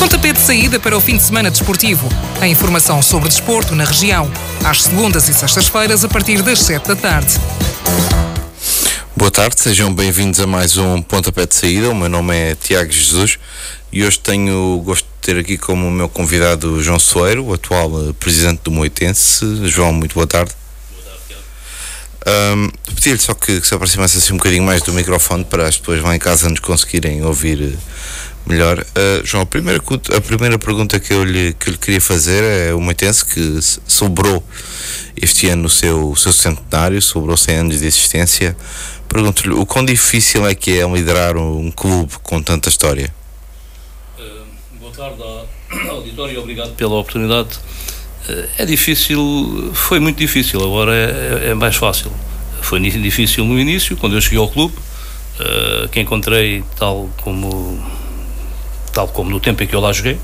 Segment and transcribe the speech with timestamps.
[0.00, 2.08] Pontapé de saída para o fim de semana desportivo.
[2.40, 4.32] A informação sobre desporto na região.
[4.64, 7.34] Às segundas e sextas-feiras, a partir das 7 da tarde.
[9.14, 11.90] Boa tarde, sejam bem-vindos a mais um Pontapé de Saída.
[11.90, 13.38] O meu nome é Tiago Jesus
[13.92, 18.08] e hoje tenho o gosto de ter aqui como meu convidado João Soeiro, o atual
[18.08, 19.68] eh, presidente do Moitense.
[19.68, 20.52] João, muito boa tarde.
[22.26, 25.78] Um, Pedir-lhe só que, que, se aproximasse assim um bocadinho mais do microfone para as
[25.78, 27.78] pessoas lá em casa nos conseguirem ouvir eh,
[28.46, 28.78] melhor.
[28.78, 29.82] Uh, João, a primeira,
[30.16, 33.58] a primeira pergunta que eu, lhe, que eu lhe queria fazer é o Moitense que
[33.86, 34.42] sobrou
[35.20, 38.56] este ano o seu, o seu centenário, sobrou 100 anos de existência.
[39.08, 43.12] Pergunto-lhe o quão difícil é que é liderar um clube com tanta história?
[44.18, 47.58] Uh, boa tarde à auditório obrigado pela oportunidade.
[48.28, 52.12] Uh, é difícil, foi muito difícil, agora é, é, é, mais fácil.
[52.62, 54.74] Foi difícil no início, quando eu cheguei ao clube,
[55.90, 57.82] que encontrei tal como,
[58.92, 60.18] tal como no tempo em que eu lá joguei,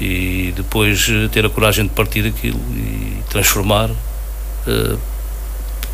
[0.00, 3.90] e depois ter a coragem de partir aquilo e transformar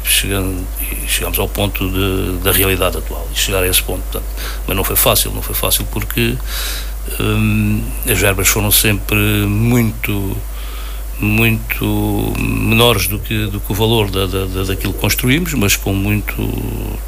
[0.06, 0.64] chegando,
[1.06, 4.02] chegamos ao ponto de, da realidade atual e chegar a esse ponto.
[4.02, 4.24] Portanto,
[4.66, 6.36] mas não foi fácil, não foi fácil porque
[7.20, 10.36] hum, as verbas foram sempre muito
[11.19, 15.95] muito menores do que, do que o valor da, da, daquilo que construímos, mas com
[15.95, 16.34] muito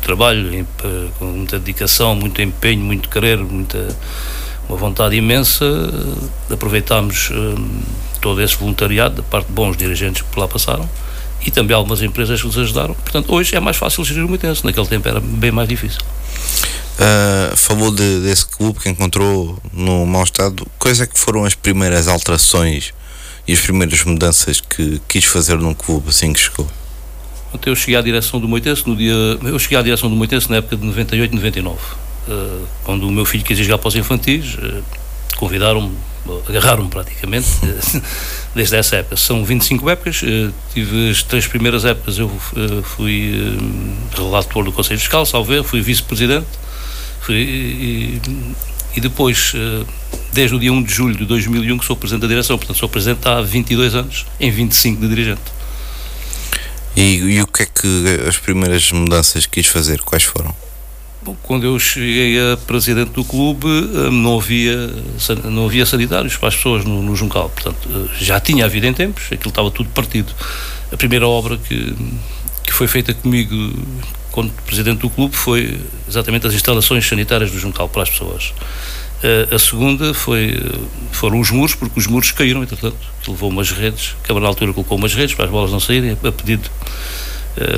[0.03, 0.67] trabalho,
[1.19, 3.95] com muita dedicação, muito empenho, muito querer, muita
[4.69, 5.65] uma vontade imensa.
[6.51, 7.81] Aproveitámos hum,
[8.21, 10.89] todo esse voluntariado da parte de bons dirigentes que por lá passaram
[11.45, 12.95] e também algumas empresas que nos ajudaram.
[12.95, 16.01] Portanto, hoje é mais fácil gerir o Moitense, naquele tempo era bem mais difícil.
[16.99, 20.67] Uh, falou de, desse clube que encontrou no mau estado.
[20.79, 22.93] Quais é que foram as primeiras alterações
[23.49, 26.69] e as primeiras mudanças que quis fazer num clube assim que chegou?
[27.65, 29.15] Eu cheguei à direção do Moitense no dia.
[29.43, 31.79] Eu cheguei à direção do Moitense na época de 98, 99.
[32.29, 34.85] Uh, quando o meu filho quis jogar para os infantis, uh,
[35.39, 35.97] convidaram-me,
[36.47, 37.49] agarraram-me praticamente.
[38.55, 39.17] desde essa época.
[39.17, 40.23] São 25 épocas,
[40.75, 42.31] tive as três primeiras épocas, eu
[42.83, 43.57] fui
[44.17, 46.47] relator do Conselho Fiscal, salve, fui vice-presidente,
[47.29, 48.21] e,
[48.99, 49.53] e, depois,
[50.33, 52.89] desde o dia 1 de julho de 2001, que sou presidente da direção, portanto sou
[52.89, 55.41] presidente há 22 anos, em 25 de dirigente.
[56.97, 60.53] E, e o que é que as primeiras mudanças quis fazer, quais foram?
[61.23, 64.93] Bom, quando eu cheguei a presidente do clube, hum, não havia,
[65.45, 67.51] não havia sanitários para as pessoas no, no Juncal.
[67.51, 70.33] Portanto, eh, já tinha havido em tempos, aquilo estava tudo partido.
[70.93, 71.95] A primeira obra que,
[72.65, 73.55] que foi feita comigo
[74.39, 78.55] quando presidente do clube foi exatamente as instalações sanitárias do Juncal para as pessoas.
[79.51, 80.57] A, a segunda foi,
[81.11, 84.49] foram os muros, porque os muros caíram, entretanto, que levou umas redes, a Câmara na
[84.49, 86.71] altura colocou umas redes para as bolas não saírem, a pedido.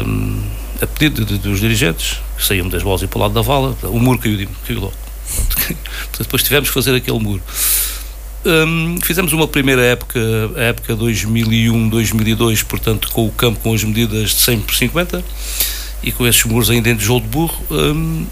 [0.07, 0.43] Um,
[0.83, 3.41] a pedido de, de, dos dirigentes, que saíam das bolas e para o lado da
[3.41, 4.95] vala, o muro caiu, caiu logo.
[5.35, 5.79] Portanto,
[6.21, 7.43] depois tivemos que fazer aquele muro.
[8.45, 10.21] Um, fizemos uma primeira época,
[10.57, 15.25] a época 2001-2002, portanto, com o campo com as medidas de 100 por 50
[16.03, 17.63] e com esses muros ainda em tijolo de burro.
[17.71, 18.27] Um,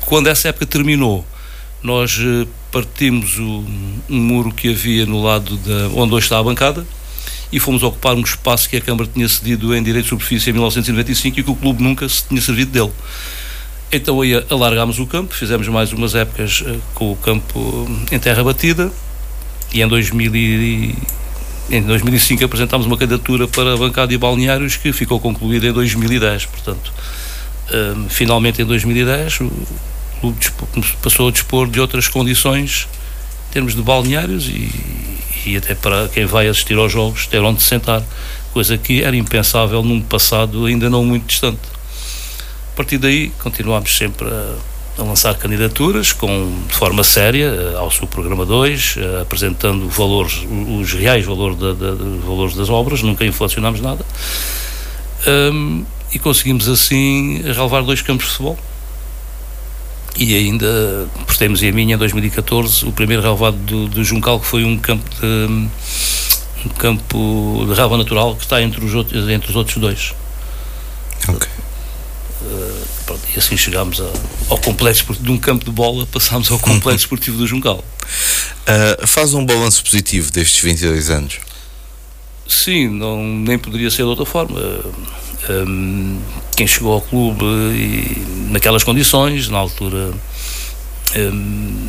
[0.00, 1.24] quando essa época terminou,
[1.82, 3.64] nós eh, partimos o,
[4.08, 6.84] um muro que havia no lado da, onde hoje está a bancada
[7.52, 10.52] e fomos ocupar um espaço que a Câmara tinha cedido em direito de superfície em
[10.52, 12.92] 1995 e que o clube nunca se tinha servido dele.
[13.90, 18.44] Então aí alargámos o campo, fizemos mais umas épocas uh, com o campo em terra
[18.44, 18.92] batida
[19.72, 20.94] e em, 2000 e,
[21.70, 26.46] em 2005 apresentámos uma candidatura para a bancada de balneários que ficou concluída em 2010,
[26.46, 26.92] portanto,
[27.70, 29.50] uh, finalmente em 2010 o
[30.20, 30.38] clube
[31.02, 32.88] passou a dispor de outras condições
[33.48, 34.70] em termos de balneários e,
[35.46, 38.02] e até para quem vai assistir aos jogos ter onde sentar,
[38.52, 41.60] coisa que era impensável num passado ainda não muito distante.
[42.72, 44.56] A partir daí continuámos sempre a,
[44.98, 50.44] a lançar candidaturas com, de forma séria eh, ao seu programa 2, eh, apresentando valores,
[50.80, 51.72] os reais valores, da,
[52.26, 54.04] valores das obras, nunca inflacionámos nada.
[55.26, 58.58] Um, e conseguimos assim relevar dois campos de futebol.
[60.16, 64.64] E ainda prestemos em mim em 2014 o primeiro relevado do, do Juncal que foi
[64.64, 65.68] um campo de
[66.66, 70.12] um campo de natural que está entre os outros, entre os outros dois.
[71.28, 71.46] Ok.
[71.46, 71.67] uh,
[73.04, 74.10] pronto, e assim chegámos a,
[74.48, 77.78] ao complexo de um campo de bola passámos ao complexo esportivo do Juncal.
[77.78, 81.40] Uh, faz um balanço positivo destes 22 anos?
[82.46, 84.58] Sim, não, nem poderia ser de outra forma.
[85.50, 86.20] Um,
[86.56, 90.12] quem chegou ao clube e, naquelas condições, na altura,
[91.16, 91.88] um,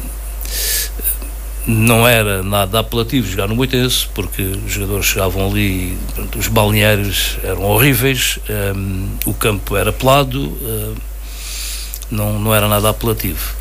[1.69, 5.95] não era nada apelativo jogar no Moitense, porque os jogadores chegavam ali,
[6.35, 8.39] os balneários eram horríveis,
[8.75, 10.51] um, o campo era pelado,
[12.09, 13.53] não, não era nada apelativo.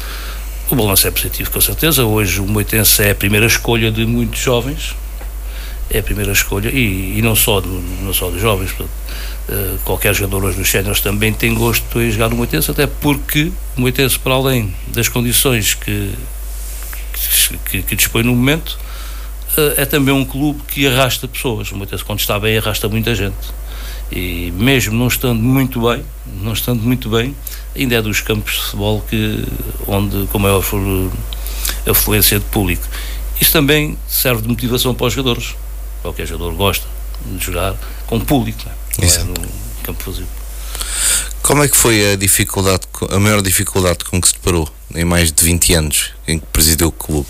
[0.71, 2.05] o balanço é positivo, com certeza.
[2.05, 4.97] Hoje o Moitense é a primeira escolha de muitos jovens,
[5.91, 7.69] é a primeira escolha, e, e não, só do,
[8.03, 8.87] não só dos jovens, uh,
[9.85, 13.83] qualquer jogador hoje nos séniores também tem gosto em jogar no Moitense, até porque o
[13.83, 16.15] Moitense, para além das condições que,
[17.71, 18.79] que, que dispõe no momento,
[19.57, 21.71] uh, é também um clube que arrasta pessoas.
[21.71, 23.37] O Moitense, quando está bem, arrasta muita gente.
[24.11, 26.03] E mesmo não estando muito bem,
[26.41, 27.37] não estando muito bem,
[27.77, 29.45] ainda é dos campos de futebol que,
[29.87, 30.65] onde, com maior
[31.87, 32.87] afluência de público.
[33.41, 35.55] Isso também serve de motivação para os jogadores.
[36.03, 36.87] Qualquer jogador gosta
[37.27, 37.75] de jogar
[38.07, 38.65] com público,
[38.99, 39.35] não é, no
[39.83, 40.27] campo vazio.
[41.49, 45.33] Como é que foi a dificuldade, a maior dificuldade com que se deparou em mais
[45.33, 47.27] de 20 anos em que presidiu o clube?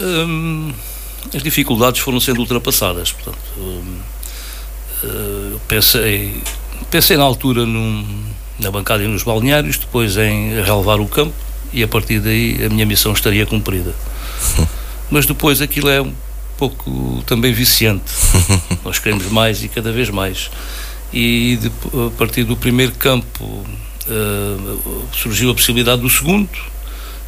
[0.00, 0.72] Hum,
[1.34, 3.98] as dificuldades foram sendo ultrapassadas, portanto, hum,
[5.04, 6.42] uh, pensei,
[6.90, 8.24] pensei na altura num,
[8.58, 11.34] na bancada e nos balneários, depois em relevar o campo
[11.70, 13.94] e a partir daí a minha missão estaria cumprida.
[15.10, 16.14] Mas depois aquilo é um
[16.56, 18.10] pouco também viciante.
[18.82, 20.50] Nós queremos mais e cada vez mais.
[21.12, 26.50] E de, a partir do primeiro campo uh, surgiu a possibilidade do segundo.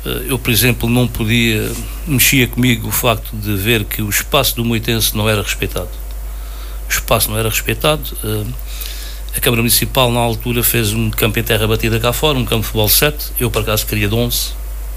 [0.05, 1.71] Uh, eu, por exemplo, não podia,
[2.07, 5.91] mexia comigo o facto de ver que o espaço do Moitense não era respeitado.
[6.89, 8.03] O espaço não era respeitado.
[8.23, 8.47] Uh,
[9.37, 12.63] a Câmara Municipal, na altura, fez um campo em terra batida cá fora, um campo
[12.63, 13.33] de futebol 7.
[13.39, 14.53] Eu, por acaso, queria de 11,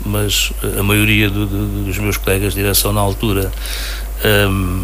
[0.05, 3.51] mas a maioria do, do, dos meus colegas de direção, na altura,
[4.49, 4.83] um,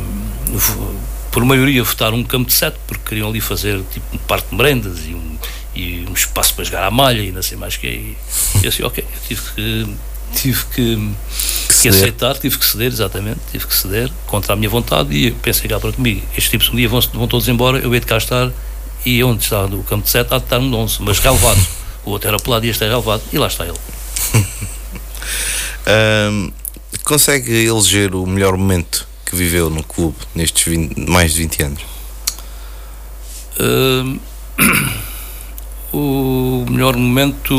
[1.31, 4.55] por maioria, votaram um campo de 7, porque queriam ali fazer tipo um parque de
[4.55, 5.37] merendas e um,
[5.75, 7.91] e um espaço para jogar à malha e não sei mais que é.
[7.91, 8.17] E
[8.63, 9.95] eu assim, ok, eu tive que.
[10.31, 11.11] Tive que,
[11.81, 15.67] que aceitar, tive que ceder, exatamente, tive que ceder contra a minha vontade e pensei
[15.67, 18.17] cá para comigo, estes tipos um dia vão, vão todos embora, eu hei de cá
[18.17, 18.51] estar
[19.03, 21.59] e onde está no campo de 7 há de estar um 11, mas relevado.
[22.05, 23.73] o outro era pelado e este é relevado, e lá está ele.
[26.31, 26.51] um,
[27.03, 31.81] consegue eleger o melhor momento que viveu no clube nestes 20, mais de 20 anos?
[33.59, 34.19] Um,
[35.93, 37.55] o melhor momento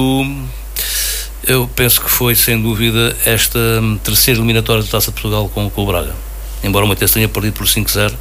[1.46, 3.58] eu penso que foi sem dúvida esta
[4.04, 6.14] terceira eliminatória da Taça de Portugal com, com o Braga
[6.62, 8.14] embora o Matheus tenha perdido por 5-0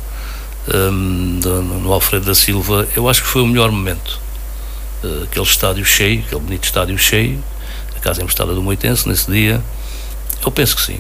[0.74, 1.40] um,
[1.82, 4.20] no Alfredo da Silva, eu acho que foi o melhor momento.
[5.04, 7.44] Uh, aquele estádio cheio, aquele bonito estádio cheio,
[7.96, 9.62] a casa emprestada do Moitense nesse dia,
[10.44, 11.00] eu penso que sim.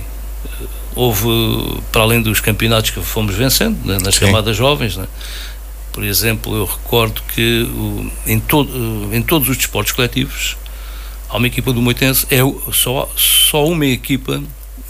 [0.99, 4.25] Houve, para além dos campeonatos que fomos vencendo, né, nas sim.
[4.25, 5.07] camadas jovens, né,
[5.93, 10.57] por exemplo, eu recordo que uh, em, todo, em todos os desportos coletivos
[11.29, 12.39] há uma equipa do Moitense, é
[12.73, 14.41] só, só uma equipa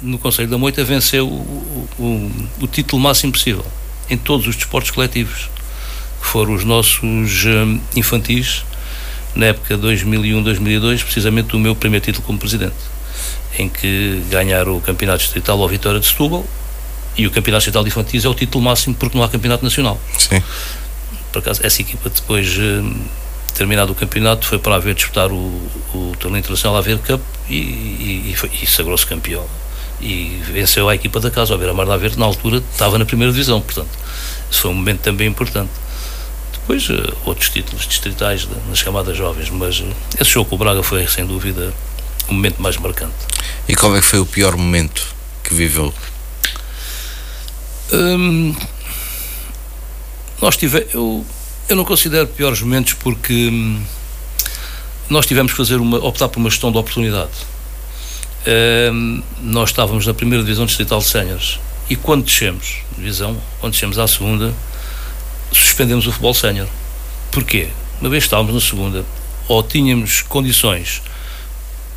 [0.01, 3.65] no Conselho da Moita venceu o, o, o título máximo possível
[4.09, 5.49] em todos os desportos coletivos,
[6.19, 8.65] que foram os nossos um, infantis,
[9.35, 12.73] na época 2001-2002, precisamente o meu primeiro título como presidente,
[13.57, 16.45] em que ganharam o Campeonato Distrital ao Vitória de Setúbal
[17.17, 19.99] e o Campeonato Distrital de Infantis é o título máximo porque não há Campeonato Nacional.
[20.17, 20.41] Sim.
[21.31, 23.01] Por acaso, essa equipa depois, um,
[23.53, 25.35] terminado o campeonato, foi para haver disputar o,
[25.93, 29.45] o torneio internacional Haver Cup e, e, e, e sagrou-se campeão
[30.01, 33.31] e venceu a equipa da casa, o Beira-Mar da Verde, na altura estava na primeira
[33.31, 33.89] divisão, portanto,
[34.49, 35.69] isso foi um momento também importante.
[36.53, 39.87] Depois, uh, outros títulos distritais nas camadas jovens, mas uh,
[40.19, 41.73] esse jogo com o Braga foi, sem dúvida,
[42.27, 43.15] o momento mais marcante.
[43.67, 45.93] E qual é que foi o pior momento que viveu?
[47.91, 48.55] Hum,
[50.41, 51.25] nós tivemos, eu,
[51.67, 53.81] eu não considero piores momentos porque hum,
[55.09, 57.31] nós tivemos que fazer uma, optar por uma gestão de oportunidade
[59.41, 64.07] nós estávamos na primeira divisão distrital de séniores e quando descemos divisão, quando descemos à
[64.07, 64.53] segunda,
[65.51, 66.67] suspendemos o futebol sénior.
[67.31, 67.69] Porquê?
[67.99, 69.03] Uma vez estávamos na segunda,
[69.47, 71.01] ou tínhamos condições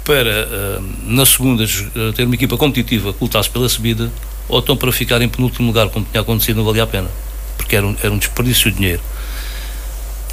[0.04, 4.10] para uh, na segunda uh, ter uma equipa competitiva que lutasse pela subida,
[4.48, 7.08] ou então para ficar em penúltimo lugar, como tinha acontecido, não valia a pena,
[7.56, 9.02] porque era um, era um desperdício de dinheiro.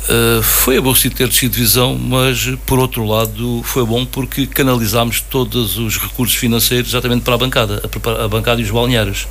[0.09, 5.77] Uh, foi aborrecido ter descido divisão, mas por outro lado foi bom porque canalizámos todos
[5.77, 9.27] os recursos financeiros exatamente para a bancada, a, a bancada e os balneários,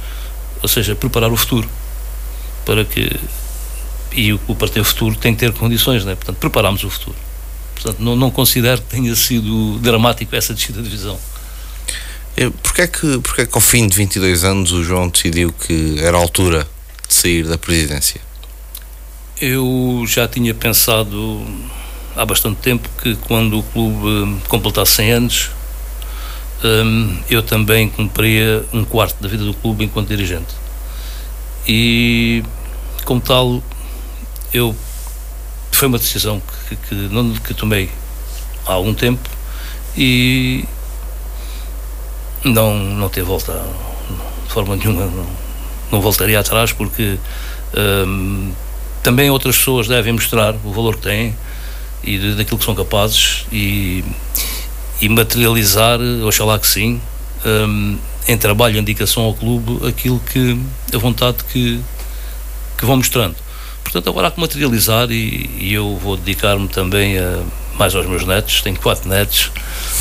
[0.62, 1.68] ou seja, preparar o futuro
[2.64, 3.10] para que
[4.12, 6.14] e o, o partido futuro tem que ter condições, né?
[6.14, 7.16] portanto preparámos o futuro.
[7.80, 11.18] Portanto não, não considero que tenha sido dramático essa descida de divisão.
[12.62, 15.98] Porquê é que, porquê é que ao fim de 22 anos o João decidiu que
[15.98, 16.68] era a altura
[17.08, 18.20] de sair da presidência?
[19.40, 21.44] Eu já tinha pensado
[22.16, 25.50] há bastante tempo que quando o clube hum, completasse 100 anos,
[26.64, 30.54] um, eu também cumpria um quarto da vida do clube enquanto dirigente.
[31.66, 32.42] E,
[33.04, 33.62] como tal,
[34.52, 34.74] eu
[35.72, 37.90] foi uma decisão que, que, que tomei
[38.66, 39.28] há algum tempo
[39.96, 40.64] e
[42.44, 43.64] não, não ter volta,
[44.46, 45.26] de forma nenhuma, não,
[45.90, 47.18] não voltaria atrás, porque
[48.06, 48.52] um,
[49.02, 51.34] também outras pessoas devem mostrar o valor que têm
[52.02, 54.04] e de, daquilo que são capazes e,
[55.00, 57.00] e materializar, oxalá que sim,
[57.44, 60.60] um, em trabalho, em indicação ao clube, aquilo que,
[60.94, 61.80] a vontade que,
[62.76, 63.36] que vão mostrando.
[63.88, 67.42] Portanto, agora há que materializar e, e eu vou dedicar-me também a,
[67.78, 69.50] mais aos meus netos, tenho quatro netos,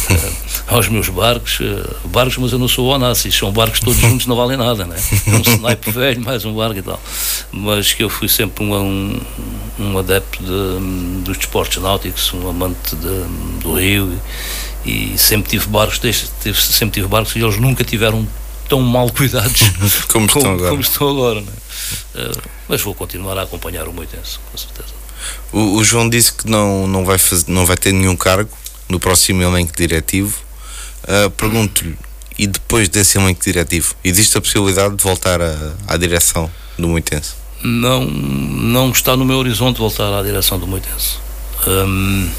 [0.10, 4.27] uh, aos meus barcos, uh, barcos, mas eu não sou Onassis, são barcos todos juntos
[4.27, 4.98] não valem nada, né?
[5.27, 7.00] Um sniper velho, mais um barco e tal.
[7.50, 9.22] Mas que eu fui sempre um, um,
[9.79, 14.20] um adepto de, dos desportos náuticos, um amante de, do rio
[14.86, 18.27] e, e sempre tive barcos, desde, sempre tive barcos e eles nunca tiveram
[18.68, 19.62] tão mal cuidados
[20.08, 20.70] como, como, estão agora.
[20.70, 24.94] Como estão agora uh, mas vou continuar a acompanhar o Moitense, com certeza.
[25.52, 28.50] O, o, João disse que não, não, vai fazer, não vai ter nenhum cargo
[28.90, 30.38] no próximo elenco diretivo.
[31.04, 31.98] Uh, Pergunto-lhe,
[32.38, 37.34] e depois desse elenco diretivo, existe a possibilidade de voltar a, à direção do Moitense?
[37.64, 41.18] Não, não está no meu horizonte voltar à direção do Moitense.
[41.66, 42.30] Um,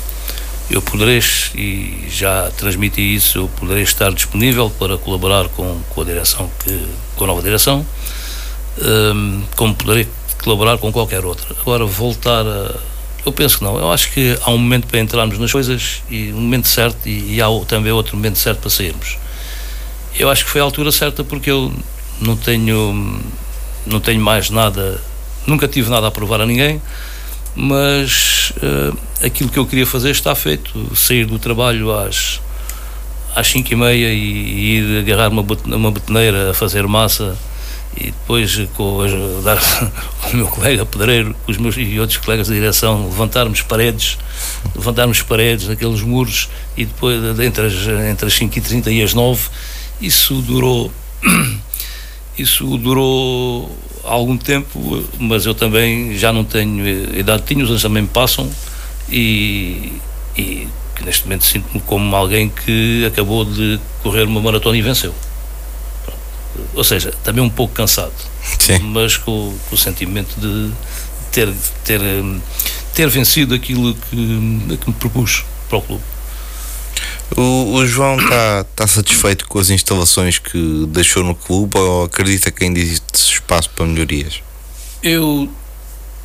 [0.70, 1.20] eu poderei,
[1.54, 6.86] e já transmiti isso, eu poderei estar disponível para colaborar com, com a direção, que,
[7.16, 7.84] com a nova direção,
[8.80, 10.06] um, como poderei
[10.42, 11.54] colaborar com qualquer outra.
[11.60, 12.74] Agora, voltar a.
[13.24, 13.78] Eu penso que não.
[13.78, 17.34] Eu acho que há um momento para entrarmos nas coisas e um momento certo e,
[17.34, 19.18] e há também outro momento certo para sairmos.
[20.18, 21.72] Eu acho que foi a altura certa porque eu
[22.20, 23.20] não tenho
[23.86, 25.00] não tenho mais nada,
[25.46, 26.80] nunca tive nada a provar a ninguém,
[27.58, 28.96] mas uh,
[29.26, 30.94] aquilo que eu queria fazer está feito.
[30.94, 32.40] Sair do trabalho às
[33.34, 37.36] às 5 e meia e, e ir agarrar uma, uma betoneira a fazer massa
[37.96, 38.98] e depois com,
[39.42, 39.58] dar,
[40.22, 44.18] com o meu colega pedreiro, com os meus e outros colegas de direção, levantarmos paredes,
[44.74, 47.74] levantarmos paredes naqueles muros e depois entre as,
[48.10, 49.48] entre as 5h30 e as 9
[50.00, 50.92] isso durou
[52.38, 53.76] isso durou
[54.08, 56.86] algum tempo, mas eu também já não tenho
[57.16, 58.50] idade, tinha, os anos também me passam
[59.08, 59.92] e,
[60.36, 60.68] e
[61.04, 65.14] neste momento sinto-me como alguém que acabou de correr uma maratona e venceu
[66.74, 68.12] ou seja, também um pouco cansado,
[68.58, 68.78] Sim.
[68.80, 70.72] mas com, com, o sentimento de
[71.30, 71.52] ter,
[71.84, 72.00] ter,
[72.94, 76.02] ter vencido aquilo que, que me propus para o clube.
[77.38, 82.50] O, o João está tá satisfeito com as instalações que deixou no clube ou acredita
[82.50, 84.42] que ainda existe espaço para melhorias?
[85.00, 85.48] Eu,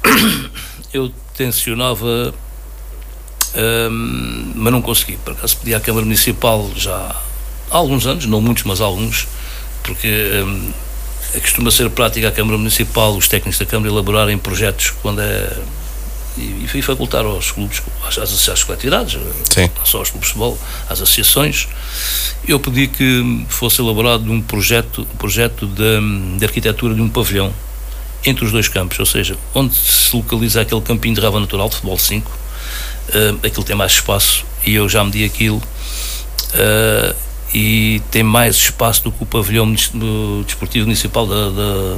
[0.91, 2.33] eu tensionava,
[3.91, 5.17] hum, mas não consegui.
[5.17, 7.15] Por acaso pedi à Câmara Municipal já
[7.69, 9.27] há alguns anos, não muitos, mas alguns,
[9.83, 10.71] porque hum,
[11.39, 15.57] costuma ser prática a Câmara Municipal, os técnicos da Câmara elaborarem projetos quando é.
[16.37, 19.21] E, e facultar aos clubes, às, às, às coletividades,
[19.51, 19.69] Sim.
[19.77, 20.57] não só aos clubes de futebol,
[20.89, 21.67] às associações.
[22.47, 27.53] Eu pedi que fosse elaborado um projeto, um projeto de, de arquitetura de um pavilhão
[28.25, 31.75] entre os dois campos, ou seja, onde se localiza aquele campinho de rava natural de
[31.75, 35.61] futebol 5, uh, aquilo tem mais espaço e eu já medi aquilo.
[36.53, 37.15] Uh,
[37.53, 41.97] e tem mais espaço do que o pavilhão desportivo municipal da, da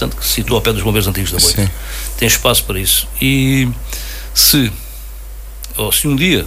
[0.00, 1.70] portanto que se situa ao pé dos bombeiros antigos da Boita.
[2.16, 3.06] Tem espaço para isso.
[3.20, 3.68] E
[4.34, 4.72] se
[5.76, 6.46] ou se um dia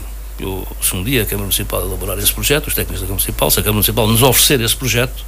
[0.82, 3.60] se um dia a Câmara Municipal elaborar esse projeto, os técnicos da Câmara Municipal, se
[3.60, 5.24] a Câmara Municipal nos oferecer esse projeto,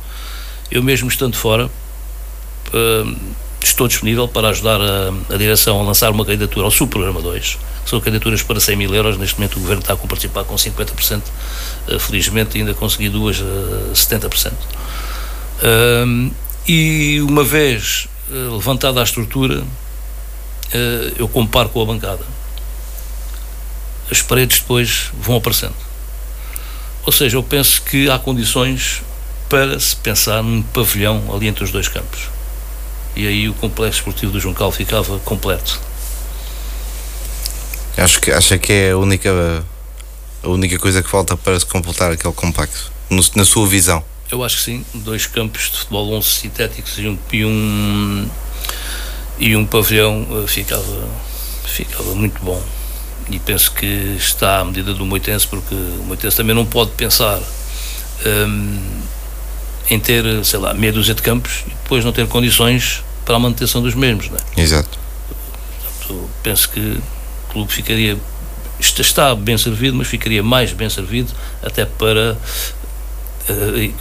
[0.72, 3.16] eu mesmo estando fora, uh,
[3.62, 7.58] estou disponível para ajudar a, a, direção a lançar uma candidatura ao subprograma 2.
[7.86, 9.18] São candidaturas para 100 mil euros.
[9.18, 11.22] Neste momento o Governo está a participar com 50%.
[11.88, 14.54] Uh, felizmente ainda consegui duas uh, 70%.
[15.62, 16.32] Uh,
[16.68, 22.24] e uma vez levantada a estrutura, uh, eu comparo com a bancada.
[24.10, 25.76] As paredes depois vão aparecendo.
[27.06, 29.02] Ou seja, eu penso que há condições
[29.50, 32.36] para se pensar num pavilhão ali entre os dois campos
[33.16, 35.80] e aí o complexo esportivo do Juncal ficava completo.
[37.98, 39.32] Acho que, acha que é a única,
[40.44, 44.04] a única coisa que falta para se completar aquele compacto, no, na sua visão?
[44.32, 48.30] Eu acho que sim, dois campos de futebol 11 sintéticos e um, e um,
[49.38, 51.08] e um pavilhão uh, ficava,
[51.66, 52.62] ficava muito bom.
[53.30, 53.86] E penso que
[54.18, 57.40] está à medida do Moitense, porque o Moitense também não pode pensar
[58.26, 59.02] um,
[59.90, 63.40] em ter, sei lá, meia dúzia de campos e depois não ter condições para a
[63.40, 64.30] manutenção dos mesmos.
[64.30, 64.62] Não é?
[64.62, 64.98] Exato.
[66.00, 68.18] Portanto, penso que o clube ficaria,
[68.80, 71.32] está bem servido, mas ficaria mais bem servido
[71.64, 72.38] até para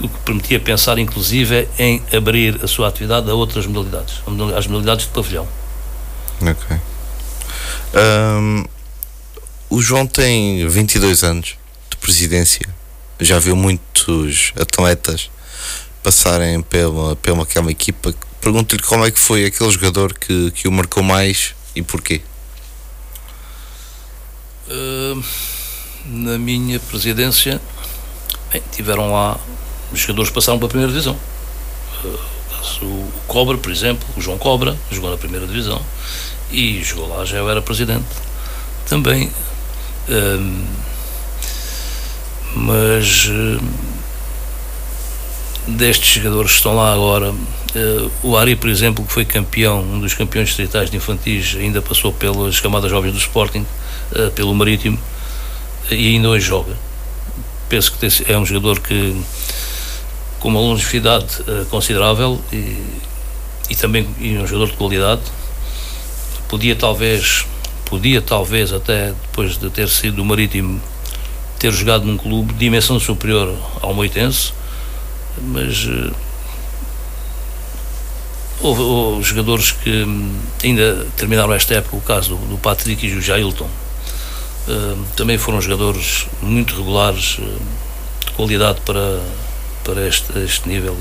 [0.00, 4.22] o que permitia pensar, inclusive, em abrir a sua atividade a outras modalidades,
[4.56, 5.46] às modalidades de pavilhão.
[6.40, 6.76] Ok.
[7.94, 8.64] Um,
[9.70, 11.56] o João tem 22 anos
[11.90, 12.68] de presidência,
[13.20, 15.30] já viu muitos atletas
[16.02, 20.72] passarem pela, pela aquela equipa, pergunto-lhe como é que foi aquele jogador que, que o
[20.72, 22.20] marcou mais e porquê.
[24.68, 25.22] Uh,
[26.06, 27.60] na minha presidência,
[28.54, 29.38] bem, tiveram lá
[29.92, 31.16] os jogadores passaram para a primeira divisão.
[32.04, 32.34] Uh,
[32.82, 35.80] o Cobra, por exemplo, o João Cobra, jogou na primeira divisão
[36.50, 38.04] e jogou lá, já era presidente
[38.88, 39.30] também.
[40.08, 40.64] Uh,
[42.56, 43.28] mas
[45.66, 50.00] destes jogadores que estão lá agora, uh, o Ari, por exemplo, que foi campeão, um
[50.00, 53.66] dos campeões distritais de infantis, ainda passou pelas camadas jovens do Sporting,
[54.36, 54.98] pelo Marítimo,
[55.90, 56.76] e ainda hoje joga.
[57.74, 59.20] Penso que é um jogador que
[60.38, 62.80] com uma longevidade uh, considerável e,
[63.68, 65.22] e também e um jogador de qualidade.
[66.46, 67.44] Podia talvez,
[67.84, 70.80] podia talvez até depois de ter sido do Marítimo
[71.58, 74.52] ter jogado num clube de dimensão superior ao Moitense,
[75.42, 76.14] mas uh,
[78.60, 80.06] houve, houve, jogadores que
[80.62, 83.68] ainda terminaram esta época, o caso do, do Patrick e o Jailton.
[85.16, 87.38] Também foram jogadores muito regulares,
[88.26, 89.20] de qualidade para,
[89.82, 90.96] para este, este nível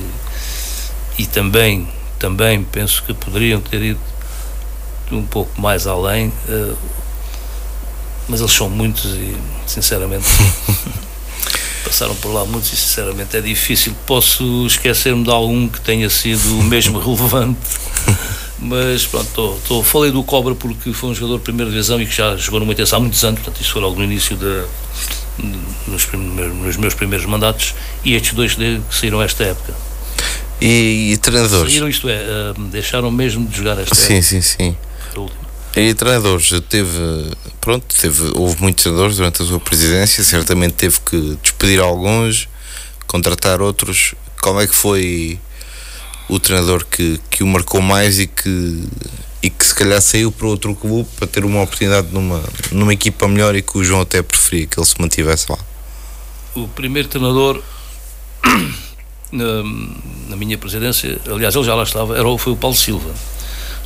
[1.17, 1.88] e, e também,
[2.20, 4.00] também penso que poderiam ter ido
[5.12, 6.32] um pouco mais além,
[8.27, 10.25] mas eles são muitos e sinceramente
[11.84, 13.93] passaram por lá muitos e sinceramente é difícil.
[14.05, 17.60] Posso esquecer-me de algum que tenha sido mesmo relevante.
[18.63, 22.05] Mas pronto, tô, tô, falei do Cobra porque foi um jogador de primeira divisão e
[22.05, 24.63] que já jogou no Moitense há muitos anos, portanto, isso foi logo no início de,
[25.88, 27.75] nos, primeiros, nos meus primeiros mandatos.
[28.05, 29.74] E estes dois que saíram esta época.
[30.62, 31.72] E, e treinadores?
[31.72, 34.22] Saíram, isto é, uh, deixaram mesmo de jogar esta sim, época.
[34.22, 34.77] Sim, sim, sim.
[35.75, 36.98] E treinadores, teve,
[37.60, 42.48] pronto, teve, houve muitos treinadores durante a sua presidência, certamente teve que despedir alguns,
[43.08, 44.13] contratar outros.
[44.39, 45.39] Como é que foi
[46.30, 48.84] o treinador que, que o marcou mais e que,
[49.42, 53.27] e que se calhar saiu para outro clube para ter uma oportunidade numa, numa equipa
[53.27, 55.57] melhor e que o João até preferia que ele se mantivesse lá?
[56.55, 57.62] O primeiro treinador
[59.31, 59.64] na,
[60.29, 63.14] na minha presidência, aliás, ele já lá estava, era, foi o Paulo Silva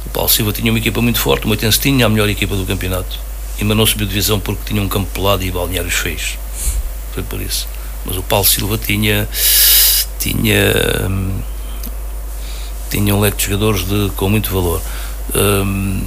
[0.08, 2.65] o Paulo Silva tinha uma equipa muito forte, o Moitense tinha a melhor equipa do
[2.65, 3.19] campeonato,
[3.60, 6.38] e mas não subiu divisão porque tinha um campo pelado e balneários feios.
[7.13, 7.67] Foi por isso.
[8.06, 9.28] Mas o Paulo Silva tinha
[10.17, 10.73] tinha
[11.10, 11.41] hum,
[12.89, 14.82] tinha um leque de jogadores de, com muito valor.
[15.36, 16.04] Hum,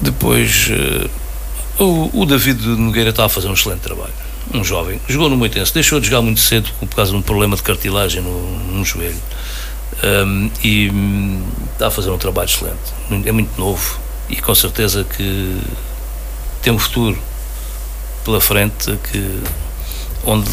[0.00, 4.12] depois uh, o, o David Nogueira está a fazer um excelente trabalho.
[4.54, 7.54] Um jovem, jogou no Moitense, deixou de jogar muito cedo por causa de um problema
[7.54, 9.20] de cartilagem no, no joelho
[10.02, 12.78] um, e hum, está a fazer um trabalho excelente.
[13.26, 13.98] É muito novo
[14.28, 15.60] e com certeza que
[16.62, 17.18] tem um futuro
[18.24, 19.40] pela frente que,
[20.24, 20.50] onde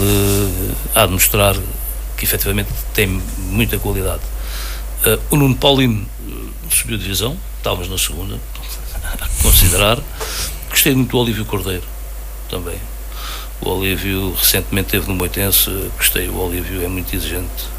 [0.94, 1.56] há de mostrar
[2.26, 4.22] efetivamente tem muita qualidade.
[5.06, 6.06] Uh, o Nuno Paulino
[6.70, 8.40] subiu de divisão, estávamos na segunda,
[9.22, 10.00] a considerar.
[10.70, 11.84] Gostei muito do Olívio Cordeiro
[12.50, 12.78] também.
[13.62, 17.76] O Olívio recentemente teve no Moitense, gostei, o Olívio é muito exigente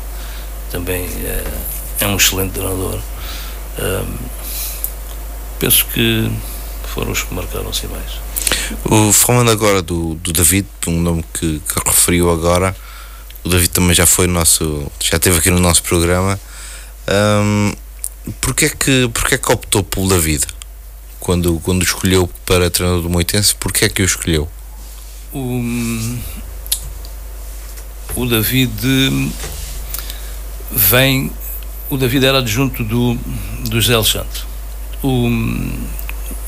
[0.70, 1.44] também é,
[2.00, 2.98] é um excelente treinador.
[3.78, 4.16] Um,
[5.58, 6.30] penso que
[6.94, 8.26] foram os que marcaram assim mais.
[8.84, 12.76] O, falando agora do, do David, um nome que, que referiu agora,
[13.46, 16.38] o David também já foi nosso, já esteve aqui no nosso programa.
[17.08, 17.72] Um,
[18.40, 20.44] porquê, é que, porquê é que optou pelo David?
[21.20, 24.48] Quando, quando escolheu para treinador do Moitense, porquê é que o escolheu?
[25.32, 25.62] O,
[28.16, 28.72] o David
[30.72, 31.30] vem.
[31.88, 33.14] O David era adjunto do,
[33.68, 34.42] do José Alexandre.
[35.04, 35.28] O,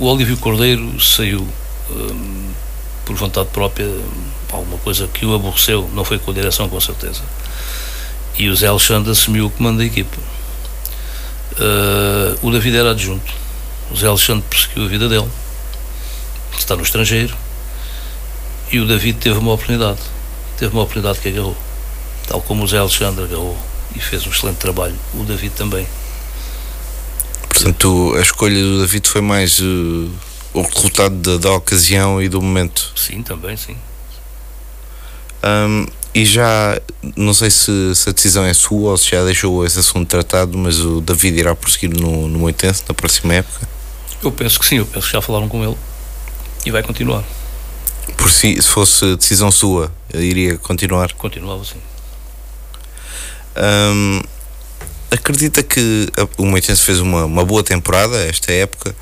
[0.00, 1.46] o Olívio Cordeiro saiu
[1.90, 2.50] um,
[3.04, 3.86] por vontade própria,
[4.56, 7.22] alguma coisa que o aborreceu, não foi com a direção, com certeza.
[8.36, 10.16] E o José Alexandre assumiu o comando da equipa.
[11.52, 13.32] Uh, o David era adjunto.
[13.90, 15.28] O José Alexandre perseguiu a vida dele,
[16.56, 17.34] está no estrangeiro,
[18.70, 19.98] e o David teve uma oportunidade.
[20.56, 21.56] Teve uma oportunidade que agarrou,
[22.26, 23.56] tal como o José Alexandre agarrou
[23.96, 24.96] e fez um excelente trabalho.
[25.14, 25.86] O David também.
[27.48, 30.10] Portanto, a escolha do David foi mais uh,
[30.52, 32.92] o resultado da, da, ocasião e do momento.
[32.94, 33.76] Sim, também, sim.
[35.44, 36.80] Um, e já,
[37.16, 40.56] não sei se, se, a decisão é sua ou se já deixou esse assunto tratado,
[40.56, 43.68] mas o David irá prosseguir no, no Moitense na próxima época?
[44.22, 45.76] Eu penso que sim, eu penso que já falaram com ele
[46.66, 47.22] e vai continuar.
[48.16, 51.12] Por si, se fosse decisão sua, iria continuar?
[51.12, 51.78] Continuava, sim.
[53.56, 54.20] Um,
[55.10, 58.94] acredita que o Moitense fez uma, uma boa temporada esta época.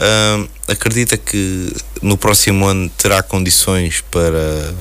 [0.00, 4.74] Um, acredita que no próximo ano terá condições para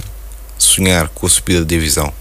[0.64, 2.14] sonhar com a subida de divisão?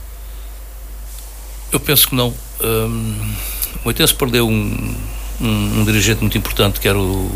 [1.70, 2.35] Eu penso que não.
[2.61, 3.35] Um,
[3.77, 4.94] o Moitense perdeu um,
[5.40, 7.31] um, um, dirigente muito importante, que era o,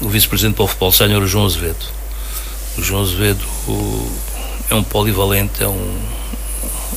[0.00, 1.86] o vice-presidente para o futebol sénior, João Azevedo.
[2.76, 4.10] O João Azevedo o,
[4.68, 5.98] é um polivalente, é um,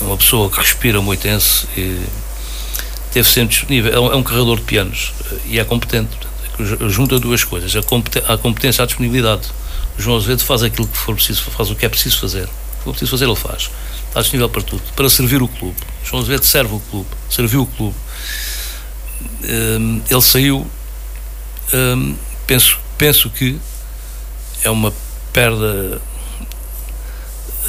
[0.02, 2.02] é uma pessoa que respira moitense e
[3.12, 3.94] teve sempre disponível.
[3.94, 5.14] É um, é um carregador de pianos
[5.46, 6.12] e é competente.
[6.90, 9.48] Junta duas coisas: a competência e a disponibilidade.
[9.98, 12.50] O João Azevedo faz aquilo que for preciso, faz o que é preciso fazer.
[12.84, 13.70] Que for preciso fazer, ele faz.
[14.10, 15.78] Está disponível para tudo, para servir o clube.
[16.04, 17.96] João Azevedo serve o clube, serviu o clube.
[19.44, 20.68] Um, ele saiu,
[21.74, 22.16] um,
[22.46, 23.58] penso, penso que
[24.64, 24.94] é uma
[25.32, 26.02] perda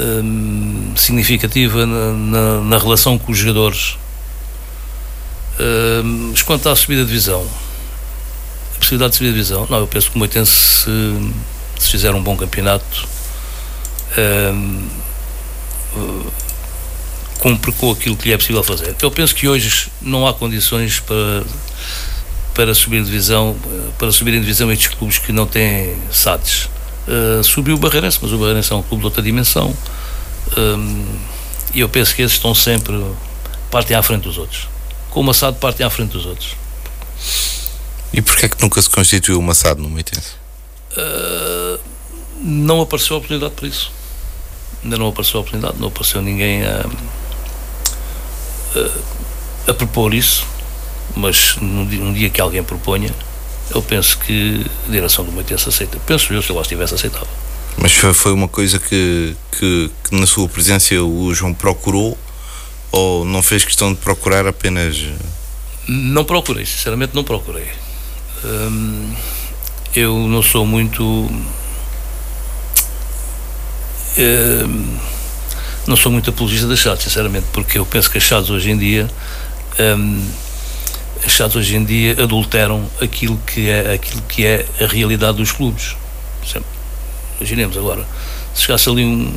[0.00, 3.96] um, significativa na, na, na, relação com os jogadores.
[6.31, 7.48] mas quanto à subida de divisão,
[8.74, 10.90] a possibilidade de subir de divisão, não, eu penso que o Moitense, se,
[11.79, 13.09] se fizer um bom campeonato,
[14.18, 15.04] um,
[17.38, 18.96] cumpre com aquilo que lhe é possível fazer.
[19.02, 21.44] Eu penso que hoje não há condições para
[22.54, 23.57] para subir divisão,
[23.98, 26.70] para subir em divisão estes clubes que não têm SADs.
[27.07, 29.76] Uh, subiu o Barreirense, mas o Barreirense é um clube de outra dimensão.
[30.57, 31.04] Um,
[31.74, 33.04] e eu penso que esses estão sempre
[33.70, 34.68] partem à frente dos outros.
[35.11, 36.54] Com o Massado partem à frente dos outros.
[38.12, 40.35] E porquê é que nunca se constituiu o Massado no Moitense?
[40.92, 41.80] Uh,
[42.40, 43.90] não apareceu a oportunidade para isso.
[44.85, 46.87] Ainda não apareceu a oportunidade, não apareceu ninguém a,
[48.77, 50.47] a, a propor isso.
[51.16, 53.14] Mas num dia, dia, que alguém proponha,
[53.70, 55.99] eu penso que a direção do Moitense aceita.
[56.07, 57.29] Penso eu, se eu lá estivesse, aceitava.
[57.77, 62.16] Mas foi uma coisa que, que, que, na sua presença o João procurou
[62.92, 65.05] ou não fez questão de procurar apenas.
[65.88, 67.66] Não procurei, sinceramente não procurei.
[68.44, 69.14] Hum,
[69.94, 71.29] eu não sou muito.
[74.18, 74.96] Hum,
[75.87, 78.79] não sou muito apologista das chaves, sinceramente, porque eu penso que as chaves hoje em
[78.79, 79.11] dia.
[79.79, 80.24] Hum,
[81.27, 85.96] as hoje em dia adulteram aquilo que é, aquilo que é a realidade dos clubes.
[87.40, 88.07] Imaginemos agora,
[88.55, 89.33] se chegasse ali um,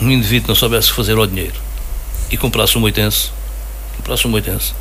[0.00, 1.54] um indivíduo que não soubesse fazer o dinheiro
[2.30, 3.30] e comprasse um moitense,
[3.96, 4.72] comprasse um moitense,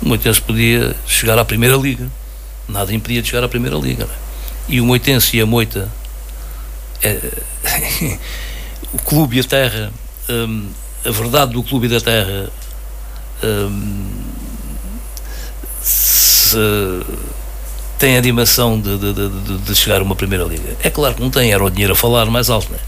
[0.00, 2.08] o moitense podia chegar à primeira liga.
[2.68, 4.04] Nada impedia de chegar à primeira liga.
[4.04, 4.08] É?
[4.68, 5.90] E o moitense e a moita,
[8.92, 9.92] o clube e a terra,
[10.28, 10.68] hum,
[11.04, 12.50] a verdade do clube e da terra
[13.42, 14.08] hum,
[15.82, 16.56] se
[17.98, 20.76] tem a dimensão de, de, de, de, chegar a uma primeira liga.
[20.82, 22.78] É claro que não tem, era o dinheiro a falar mais alto, né?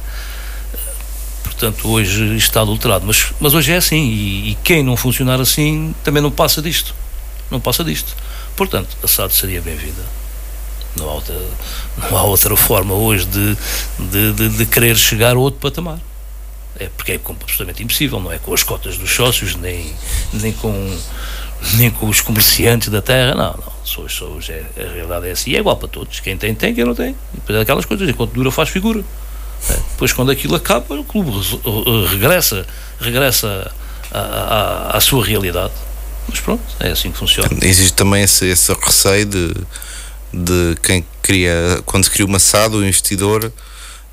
[1.42, 5.94] Portanto, hoje está adulterado, mas, mas hoje é assim, e, e, quem não funcionar assim
[6.04, 6.94] também não passa disto.
[7.50, 8.14] Não passa disto.
[8.54, 10.17] Portanto, a SAD seria bem-vinda.
[10.96, 11.40] Não há outra,
[11.98, 13.56] não há outra forma hoje de,
[13.98, 15.98] de, de, de querer chegar a outro patamar.
[16.78, 19.92] É porque é completamente impossível, não é com as cotas dos sócios, nem,
[20.32, 20.96] nem com
[21.74, 23.78] nem com os comerciantes da terra, não, não.
[24.04, 26.20] Hoje, hoje é, a realidade é assim, é igual para todos.
[26.20, 27.16] Quem tem, tem, quem não tem.
[27.32, 29.02] Depois é aquelas coisas, enquanto dura, faz figura.
[29.68, 29.72] É.
[29.72, 31.30] Depois, quando aquilo acaba, o clube
[32.10, 32.64] regressa,
[33.00, 33.72] regressa
[34.12, 35.72] à, à, à, sua realidade.
[36.28, 37.48] Mas pronto, é assim que funciona.
[37.62, 39.54] Existe também esse, esse receio de,
[40.32, 43.52] de quem cria, quando se cria uma SAD, o investidor,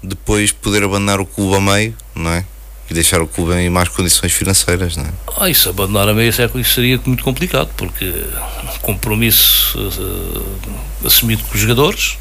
[0.01, 2.45] depois poder abandonar o clube a meio, não é?
[2.89, 5.09] e deixar o clube em más condições financeiras, não é?
[5.37, 8.13] Ah, isso, abandonar a meia século isso seria muito complicado, porque
[8.81, 12.17] compromisso uh, assumido com os jogadores,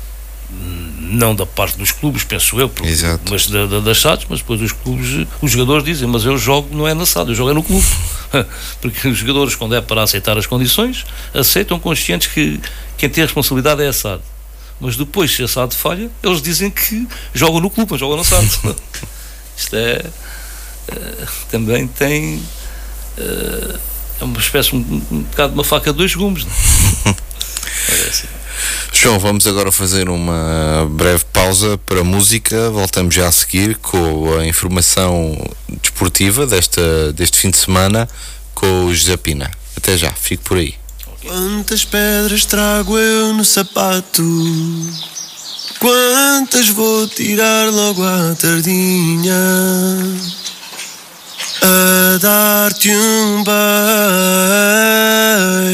[1.10, 2.90] não da parte dos clubes, penso eu, porque,
[3.30, 6.74] mas da, da, das SADs, mas depois os clubes, os jogadores dizem, mas eu jogo
[6.74, 7.86] não é na SAD, eu jogo é no clube.
[8.80, 12.60] porque os jogadores, quando é para aceitar as condições, aceitam conscientes que
[12.96, 14.22] quem tem a responsabilidade é a SAD.
[14.80, 18.24] Mas depois, se a SAD falha, eles dizem que jogam no clube, mas jogam na
[18.24, 18.46] SAD.
[19.56, 20.04] Isto é
[20.88, 22.36] eh, também tem
[23.18, 23.78] uh,
[24.20, 26.46] é uma espécie um, um bocado de uma faca de dois gumes.
[27.88, 28.28] é assim.
[28.92, 32.70] João, vamos agora fazer uma breve pausa para música.
[32.70, 35.36] Voltamos já a seguir com a informação
[35.82, 38.08] desportiva desta, deste fim de semana
[38.54, 39.50] com o José Pina.
[39.76, 40.74] Até já, fico por aí.
[41.22, 44.22] Quantas pedras trago eu no sapato?
[45.78, 49.34] Quantas vou tirar logo à tardinha?
[51.64, 53.42] a dar-te um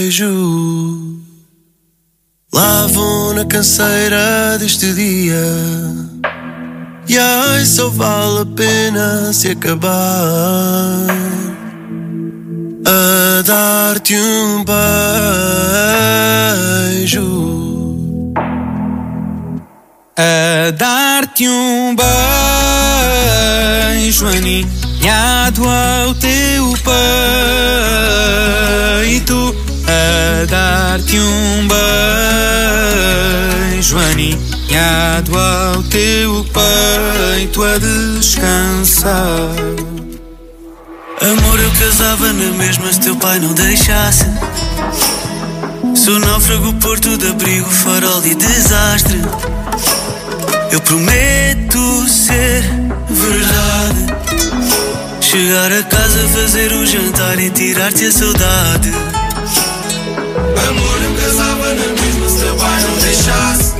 [0.07, 1.20] beijo.
[2.53, 5.45] Lá vou na canseira deste dia.
[7.09, 9.91] E ai, só vale a pena se acabar.
[12.85, 14.65] A dar-te um
[16.95, 17.21] beijo.
[20.17, 21.97] A dar-te um
[24.05, 26.75] beijo, Aninha alinhado ao teu
[29.09, 29.60] peito.
[30.49, 31.69] Dar-te um
[33.69, 39.51] beijo aninhado ao teu peito a descansar.
[41.21, 44.25] Amor, eu casava na mesma se teu pai não deixasse.
[45.95, 49.21] Sou náufrago, porto de abrigo, farol e desastre.
[50.73, 52.63] Eu prometo ser
[53.11, 54.07] verdade.
[55.21, 58.91] Chegar a casa, fazer um jantar e tirar-te a saudade.
[60.65, 63.80] Rămânem că savă în mismă Să bai nu deșați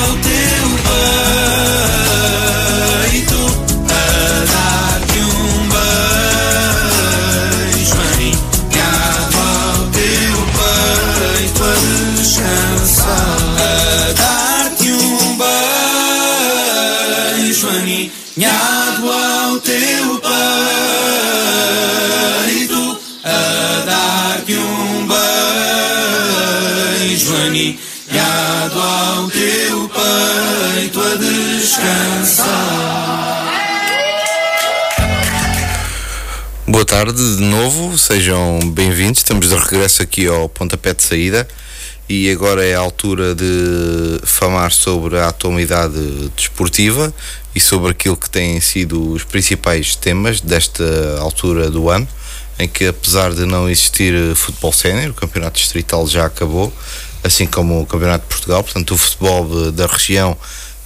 [36.91, 39.19] tarde de novo, sejam bem-vindos.
[39.19, 41.47] Estamos de regresso aqui ao pontapé de saída
[42.09, 47.13] e agora é a altura de falar sobre a atualidade desportiva
[47.55, 50.83] e sobre aquilo que têm sido os principais temas desta
[51.19, 52.05] altura do ano,
[52.59, 56.73] em que apesar de não existir futebol sénior, o campeonato distrital já acabou,
[57.23, 60.37] assim como o campeonato de Portugal, portanto o futebol da região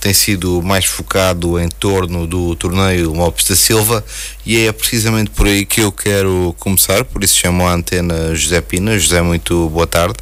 [0.05, 4.05] tem sido mais focado em torno do torneio Lopes da Silva
[4.45, 8.61] e é precisamente por aí que eu quero começar, por isso chamo a antena José
[8.61, 8.99] Pina.
[8.99, 10.13] José, muito boa tarde.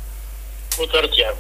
[0.78, 1.38] Boa tarde, Tiago.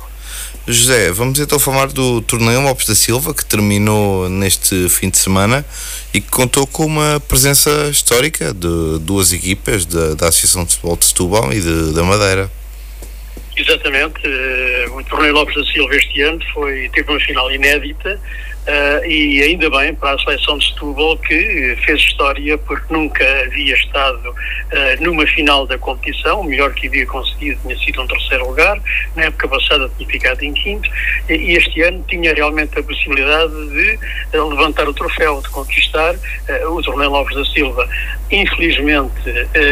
[0.67, 5.65] José, vamos então falar do torneio Lopes da Silva que terminou neste fim de semana
[6.13, 10.97] e que contou com uma presença histórica de duas equipas da, da Associação de Futebol
[10.97, 12.51] de Setúbal e de, da Madeira.
[13.55, 18.19] Exatamente, eh, o torneio Lopes da Silva este ano foi, teve uma final inédita
[18.65, 23.75] eh, e ainda bem para a seleção de Setúbal que fez história porque nunca havia
[23.75, 24.35] estado
[24.71, 28.79] eh, numa final da competição, o melhor que havia conseguido tinha sido um terceiro lugar,
[29.15, 30.89] na época passada tinha ficado em quinto
[31.29, 33.99] e este ano tinha realmente a possibilidade de
[34.33, 36.15] eh, levantar o troféu, de conquistar
[36.69, 37.87] o torneio Lopes da Silva.
[38.31, 39.13] Infelizmente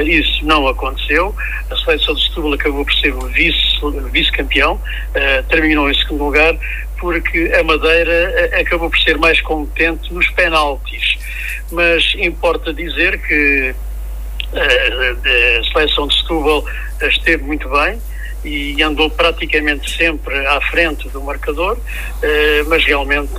[0.06, 1.36] isso não aconteceu,
[1.70, 3.80] a seleção de Setúbal acabou por ser o vice-
[4.12, 4.80] vice-campeão,
[5.14, 6.56] eh, terminou em segundo lugar,
[7.02, 11.18] porque a Madeira eh, acabou por ser mais competente nos penaltis.
[11.72, 13.74] Mas importa dizer que
[14.54, 15.16] eh,
[15.60, 16.64] a seleção de Setúbal
[17.02, 18.00] esteve muito bem
[18.46, 21.78] e andou praticamente sempre à frente do marcador,
[22.22, 23.34] eh, mas realmente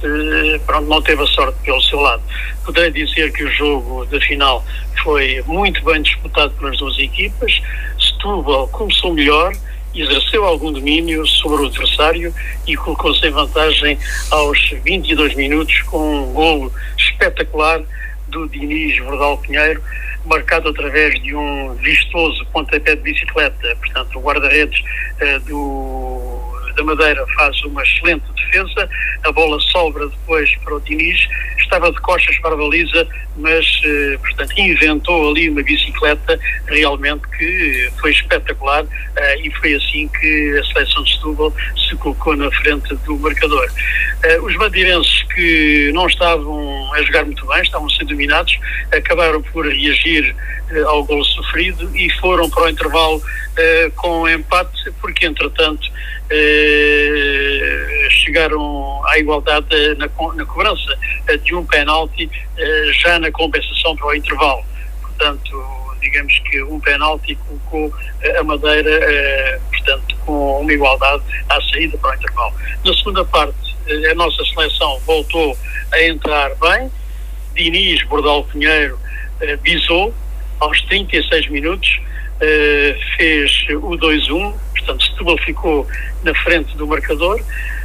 [0.66, 2.22] pronto, não teve a sorte pelo seu lado.
[2.64, 4.64] Poderei dizer que o jogo da final
[5.04, 7.62] foi muito bem disputado pelas duas equipas.
[7.96, 9.52] Setúbal começou melhor,
[9.94, 12.34] exerceu algum domínio sobre o adversário
[12.66, 13.98] e colocou-se em vantagem
[14.30, 17.82] aos 22 minutos com um golo espetacular
[18.28, 19.82] do Diniz Verdal Pinheiro,
[20.24, 23.76] marcado através de um vistoso pontapé de bicicleta.
[23.76, 24.82] Portanto, o guarda-redes
[25.20, 26.22] eh, do
[26.74, 28.88] da Madeira faz uma excelente defesa,
[29.24, 31.26] a bola sobra depois para o Diniz,
[31.58, 37.90] estava de costas para a baliza, mas, eh, portanto, inventou ali uma bicicleta realmente que
[37.98, 38.84] foi espetacular
[39.16, 41.54] eh, e foi assim que a seleção de Setúbal
[41.88, 43.70] se colocou na frente do marcador.
[44.22, 48.58] Eh, os madeirenses que não estavam a jogar muito bem, estavam a ser dominados,
[48.92, 50.36] acabaram por reagir
[50.86, 53.22] ao gol sofrido e foram para o intervalo
[53.96, 55.86] com empate, porque entretanto
[58.10, 59.66] chegaram à igualdade
[59.96, 60.98] na, na cobrança
[61.44, 62.30] de um penalti
[63.02, 64.64] já na compensação para o intervalo.
[65.00, 67.92] Portanto, digamos que um penalti colocou
[68.38, 72.54] a Madeira, portanto, com uma igualdade à saída para o intervalo.
[72.84, 73.76] Na segunda parte,
[74.10, 75.56] a nossa seleção voltou
[75.92, 76.90] a entrar bem.
[77.54, 78.98] Diniz Bordal Pinheiro
[79.62, 80.14] bisou
[80.60, 82.00] aos 36 minutos,
[83.16, 85.86] fez o 2-1, portanto, Setúbal ficou
[86.22, 87.40] na frente do marcador.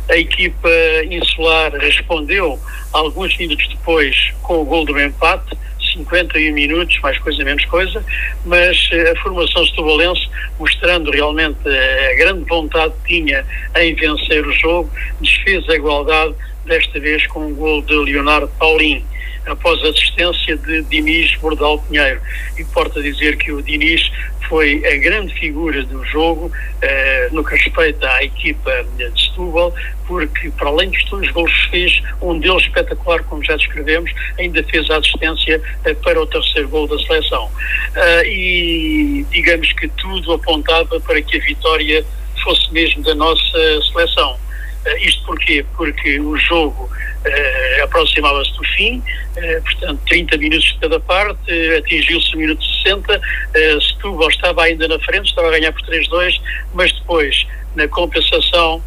[0.10, 0.70] A equipa
[1.10, 2.60] insular respondeu
[2.93, 5.58] alguns minutos depois com o gol do empate,
[5.93, 8.04] 51 minutos, mais coisa menos coisa,
[8.46, 14.89] mas a formação estubalense, mostrando realmente a grande vontade que tinha em vencer o jogo,
[15.20, 19.04] desfez a igualdade, desta vez com o gol de Leonardo Paulin
[19.47, 22.21] após a assistência de Diniz Bordal Pinheiro.
[22.57, 24.12] Importa dizer que o Diniz
[24.47, 29.73] foi a grande figura do jogo eh, no que respeita à equipa de Setúbal,
[30.05, 34.63] porque para além dos dois gols que fez, um deles espetacular, como já descrevemos, ainda
[34.63, 37.45] fez a assistência eh, para o terceiro gol da seleção.
[37.45, 42.05] Uh, e digamos que tudo apontava para que a vitória
[42.43, 44.38] fosse mesmo da nossa seleção.
[44.86, 45.66] Uh, isto porquê?
[45.76, 46.90] Porque o jogo
[47.28, 53.18] Uh, aproximava-se do fim, uh, portanto 30 minutos de cada parte, atingiu-se o minuto 60,
[53.18, 56.40] uh, Setúbal estava ainda na frente, estava a ganhar por 3-2,
[56.74, 58.82] mas depois, na compensação,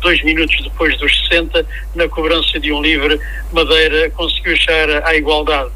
[0.00, 3.18] dois minutos depois dos 60, na cobrança de um livre,
[3.52, 5.70] Madeira conseguiu chegar à igualdade.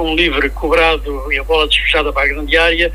[0.00, 2.92] Um livre cobrado e a bola despejada para a grande área,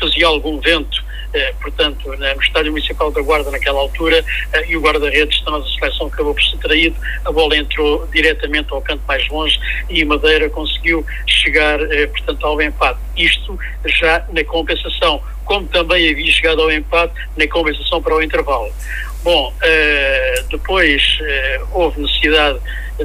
[0.00, 1.11] fazia algum vento eh,
[1.60, 6.06] portanto, no estádio municipal da Guarda naquela altura, eh, e o guarda-redes da nossa seleção
[6.06, 11.04] acabou por ser traído, a bola entrou diretamente ao canto mais longe e Madeira conseguiu
[11.26, 12.98] chegar, eh, portanto, ao empate.
[13.16, 18.72] Isto já na compensação, como também havia chegado ao empate na compensação para o intervalo.
[19.22, 19.54] Bom,
[20.50, 21.18] depois
[21.72, 22.58] houve necessidade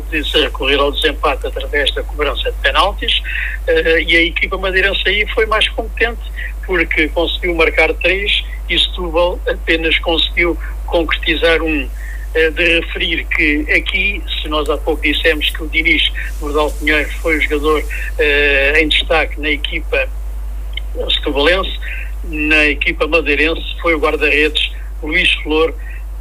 [0.10, 3.22] de se recorrer ao desempate através da cobrança de penaltis
[3.68, 6.22] e a equipa madeirense aí foi mais competente
[6.68, 11.90] porque conseguiu marcar três e Setúbal apenas conseguiu concretizar um.
[12.36, 17.10] Eh, de referir que aqui, se nós há pouco dissemos que o Diniz Bordal Pinheiro
[17.22, 20.10] foi o jogador uh, em destaque na equipa
[21.16, 21.80] setubalense,
[22.26, 25.74] na equipa madeirense foi o guarda-redes Luís Flor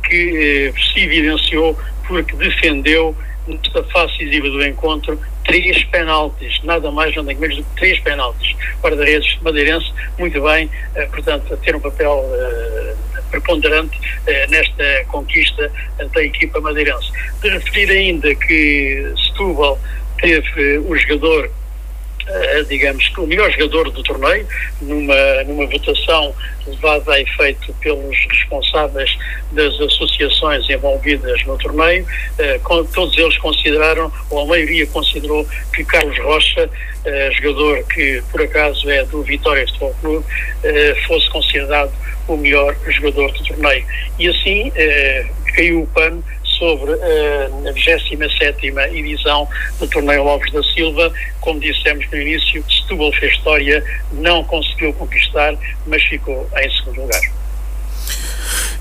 [0.08, 3.14] que uh, se evidenciou porque defendeu
[3.48, 8.54] nesta fase decisiva do encontro três penaltis, nada mais, nada menos do que três penaltis.
[8.80, 12.94] Guarda-redes madeirense, muito bem, eh, portanto, a ter um papel eh,
[13.30, 15.70] preponderante eh, nesta conquista
[16.14, 17.10] da equipa madeirense.
[17.40, 19.78] De referir ainda que Setúbal
[20.18, 21.50] teve o jogador
[22.68, 24.46] digamos que o melhor jogador do torneio,
[24.80, 26.34] numa, numa votação
[26.66, 29.16] levada a efeito pelos responsáveis
[29.52, 32.04] das associações envolvidas no torneio,
[32.64, 38.42] com, todos eles consideraram, ou a maioria considerou, que Carlos Rocha, uh, jogador que por
[38.42, 40.26] acaso é do Vitória Futebol Clube,
[41.06, 41.92] fosse considerado
[42.26, 43.86] o melhor jogador do torneio.
[44.18, 44.72] E assim
[45.54, 46.22] caiu o pano
[46.58, 51.12] sobre uh, a 27 edição do Torneio Lopes da Silva.
[51.40, 55.54] Como dissemos no início, Setúbal fez história, não conseguiu conquistar,
[55.86, 57.20] mas ficou em segundo lugar.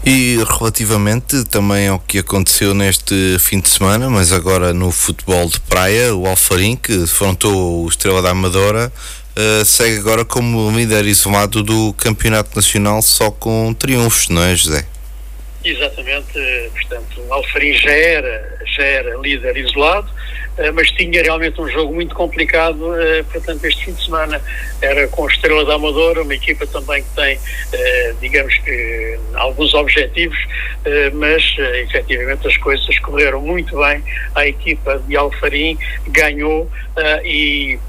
[0.05, 5.59] E relativamente também ao que aconteceu neste fim de semana, mas agora no futebol de
[5.61, 8.93] praia, o Alfarim, que defrontou o Estrela da Amadora,
[9.35, 14.85] uh, segue agora como líder isolado do Campeonato Nacional só com triunfos, não é, José?
[15.65, 20.08] Exatamente, portanto, Alfarim já era, já era líder isolado,
[20.60, 24.39] eh, mas tinha realmente um jogo muito complicado, eh, portanto, este fim de semana
[24.80, 27.39] era com a Estrela da Amadora, uma equipa também que tem,
[27.73, 30.38] eh, digamos que, alguns objetivos,
[31.13, 34.03] mas efetivamente as coisas correram muito bem.
[34.36, 36.70] A equipa de Alfarim ganhou
[37.24, 37.80] e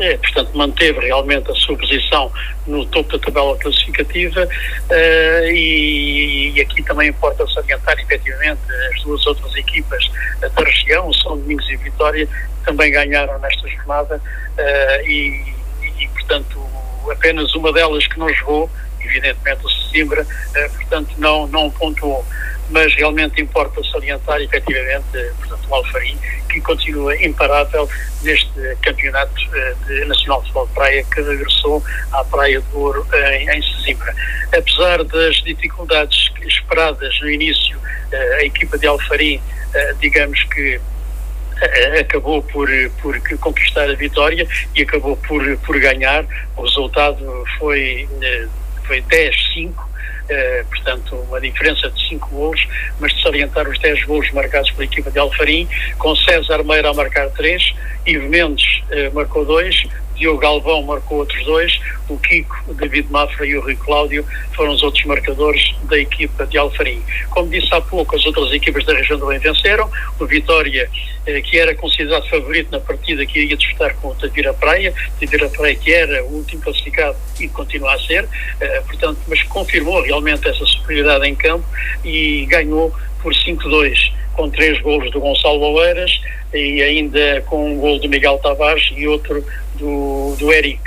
[0.00, 2.32] é, portanto, manteve realmente a sua posição
[2.66, 8.60] no topo da tabela classificativa uh, e, e, aqui também importa salientar, efetivamente,
[8.94, 12.28] as duas outras equipas da região, São Domingos e Vitória,
[12.64, 15.54] também ganharam nesta jornada uh, e,
[15.98, 16.58] e, portanto,
[17.10, 18.70] apenas uma delas que não jogou,
[19.04, 22.24] evidentemente o Sesimbra, uh, portanto, não, não pontuou.
[22.70, 25.04] Mas realmente importa salientar efetivamente,
[25.38, 26.16] portanto, o Alfarim,
[26.48, 27.88] que continua imparável
[28.22, 29.34] neste campeonato
[29.86, 34.14] de nacional de futebol de praia que regressou à Praia do Ouro em, em Sesimbra.
[34.56, 37.78] Apesar das dificuldades esperadas no início,
[38.12, 39.40] a equipa de Alfarim,
[40.00, 40.80] digamos que
[42.00, 42.68] acabou por,
[43.02, 46.24] por conquistar a vitória e acabou por, por ganhar.
[46.56, 48.08] O resultado foi,
[48.86, 49.89] foi 10-5.
[50.30, 52.68] Uh, portanto, uma diferença de 5 golos,
[53.00, 55.68] mas de salientar os 10 golos marcados pela equipa de Alfarim,
[55.98, 57.74] com César Meira a marcar 3,
[58.06, 59.86] Ivo Mendes uh, marcou 2,
[60.20, 64.22] Diogo Galvão marcou outros dois, o Kiko, o David Mafra e o Rui Cláudio
[64.54, 67.02] foram os outros marcadores da equipa de Alfarim.
[67.30, 70.90] Como disse há pouco, as outras equipas da região do Bem venceram, o Vitória,
[71.26, 75.48] eh, que era considerado favorito na partida que ia disputar com o Tavira Praia, Tavira
[75.48, 78.28] Praia que era o último classificado e continua a ser,
[78.60, 81.64] eh, portanto, mas confirmou realmente essa superioridade em campo
[82.04, 86.18] e ganhou por 5-2 com três golos do Gonçalo Oeiras
[86.54, 90.80] e ainda com um gol do Miguel Tavares e outro do, do Eric.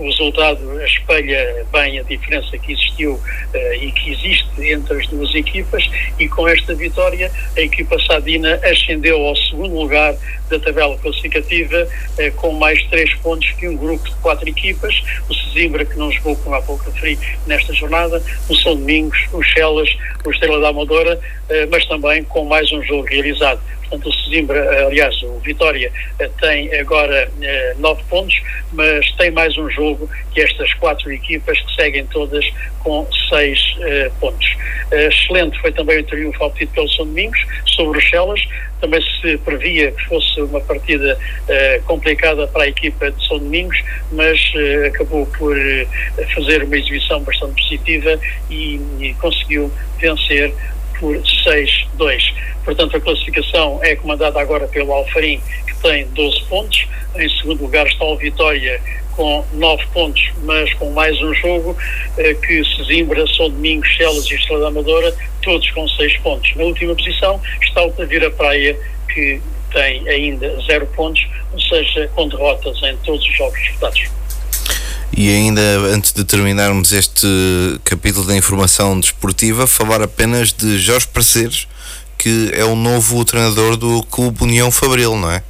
[0.00, 5.34] O resultado espelha bem a diferença que existiu uh, e que existe entre as duas
[5.34, 10.16] equipas e com esta vitória a equipa Sadina ascendeu ao segundo lugar
[10.48, 15.34] da tabela classificativa uh, com mais três pontos que um grupo de quatro equipas, o
[15.34, 19.94] Sesimbra que não jogou como há pouco referi nesta jornada, o São Domingos, o Chelas,
[20.24, 23.60] o Estrela da Amadora, uh, mas também com mais um jogo realizado.
[23.90, 28.40] Portanto, o Sesimbra, aliás, o Vitória eh, tem agora eh, nove pontos,
[28.72, 34.10] mas tem mais um jogo que estas quatro equipas que seguem todas com seis eh,
[34.20, 34.56] pontos.
[34.92, 38.40] excelente foi também o triunfo obtido pelo São Domingos sobre os Chelas.
[38.80, 41.18] Também se previa que fosse uma partida
[41.84, 43.76] complicada para a equipa de São Domingos,
[44.10, 44.40] mas
[44.86, 45.54] acabou por
[46.34, 48.18] fazer uma exibição bastante positiva
[48.48, 50.54] e, e conseguiu vencer
[51.00, 52.34] por 6-2.
[52.64, 56.86] Portanto, a classificação é comandada agora pelo Alfarim, que tem 12 pontos.
[57.16, 58.80] Em segundo lugar está o Vitória
[59.16, 61.76] com 9 pontos, mas com mais um jogo,
[62.18, 66.54] eh, que Sesimbra, São Domingos, Chelas e Estrela Amadora, todos com 6 pontos.
[66.54, 68.78] Na última posição está o Tavira Praia,
[69.12, 69.40] que
[69.72, 74.19] tem ainda 0 pontos, ou seja, com derrotas em todos os jogos disputados.
[75.16, 75.60] E ainda
[75.92, 77.26] antes de terminarmos este
[77.84, 81.66] capítulo da informação desportiva, falar apenas de Jorge Parceiros,
[82.16, 85.42] que é o novo treinador do Clube União Fabril, não é?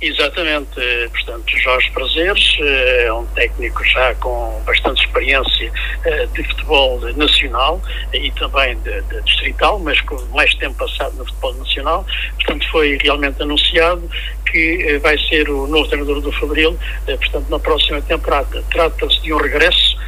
[0.00, 0.80] Exatamente,
[1.10, 5.72] portanto, Jorge Prazeres eh, é um técnico já com bastante experiência
[6.04, 7.82] eh, de futebol nacional
[8.14, 12.06] e também de, de, distrital, mas com mais tempo passado no futebol nacional.
[12.36, 14.08] Portanto, foi realmente anunciado
[14.48, 18.62] que eh, vai ser o novo treinador do Fabril, portanto, na próxima temporada.
[18.70, 19.98] Trata-se de um regresso,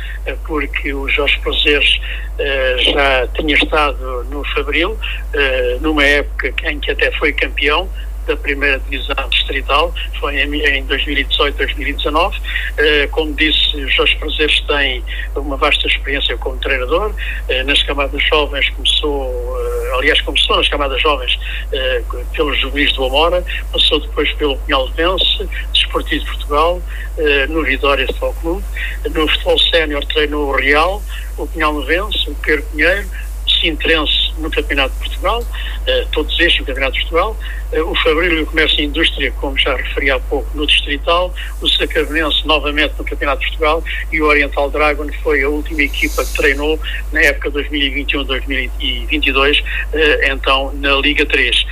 [0.47, 2.01] porque o Jorge Prazeres
[2.79, 4.97] já tinha estado no Fabril,
[5.81, 7.89] numa época em que até foi campeão
[8.31, 12.39] da primeira divisão distrital, foi em, 2018, 2019.
[12.77, 15.03] Eh, como disse, Jorge Prazeres tem
[15.35, 17.13] uma vasta experiência como treinador.
[17.49, 21.39] Eh, nas camadas jovens começou, eh, aliás, começou nas camadas jovens
[22.35, 26.83] pelos juvenis do Amora, passou depois pelo Pinhal de Vence, Desportivo de Portugal,
[27.49, 28.65] no Vitória Futebol Clube.
[29.13, 31.03] No futebol sénior treinou o Real,
[31.37, 33.09] o Pinhal de Vence, o Pedro Pinheiro,
[33.61, 35.45] Sintrense no Campeonato de Portugal,
[36.13, 37.37] todos estes no Campeonato de Portugal,
[37.79, 41.69] o Fabril e o Comércio e Indústria, como já referi há pouco, no Distrital, o
[41.69, 46.35] Sacavenense novamente no Campeonato de Portugal e o Oriental Dragon foi a última equipa que
[46.35, 46.81] treinou
[47.13, 51.65] na época 2021-2022, uh, eh, então na Liga 3.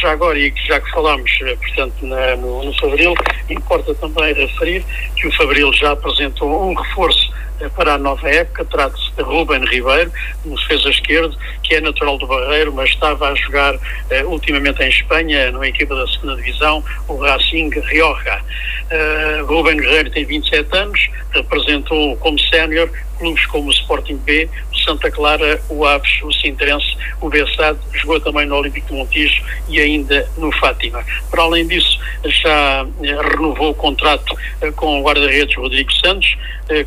[0.00, 3.14] Já agora, e já que falámos, portanto, na, no, no Fabril,
[3.48, 4.84] importa também referir
[5.16, 7.34] que o Fabril já apresentou um reforço
[7.74, 8.64] para a nova época.
[8.64, 10.12] Trata-se de Ruben Ribeiro,
[10.44, 13.80] um defesa esquerdo, que é natural do Barreiro, mas estava a jogar uh,
[14.26, 18.40] ultimamente em Espanha, numa equipa da segunda divisão, o Racing Rioja.
[18.86, 22.88] Uh, Ruben Guerreiro tem 27 anos, representou como sénior
[23.18, 28.20] clubes como o Sporting B, o Santa Clara, o Aves, o Sintrense, o Bessade, jogou
[28.20, 31.04] também no Olímpico de Montijo e ainda no Fátima.
[31.30, 34.36] Para além disso, já eh, renovou o contrato
[34.76, 36.36] com o guarda-redes Rodrigo Santos,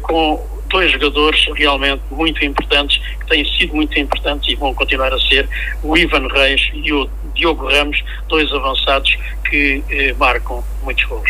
[0.02, 5.20] com dois jogadores realmente muito importantes, que têm sido muito importantes e vão continuar a
[5.20, 5.48] ser,
[5.84, 9.18] o Ivan Reis e o Diogo Ramos, dois avançados
[9.50, 11.30] que eh, marcam muitos gols.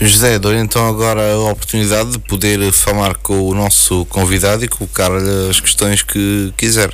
[0.00, 5.50] José, dou então agora a oportunidade de poder falar com o nosso convidado e colocar-lhe
[5.50, 6.92] as questões que quiser.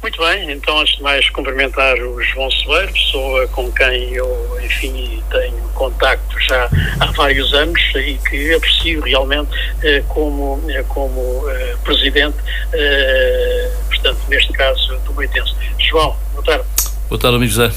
[0.00, 5.22] Muito bem, então antes de mais cumprimentar o João Soeiro, pessoa com quem eu, enfim,
[5.28, 6.70] tenho contacto já
[7.00, 9.50] há vários anos e que aprecio realmente
[9.82, 12.36] eh, como, eh, como eh, presidente,
[12.72, 15.54] eh, portanto, neste caso, do Moitense.
[15.78, 16.64] João, boa tarde.
[17.08, 17.74] Boa tarde, amigo José.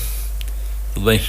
[0.93, 1.21] Tudo bem?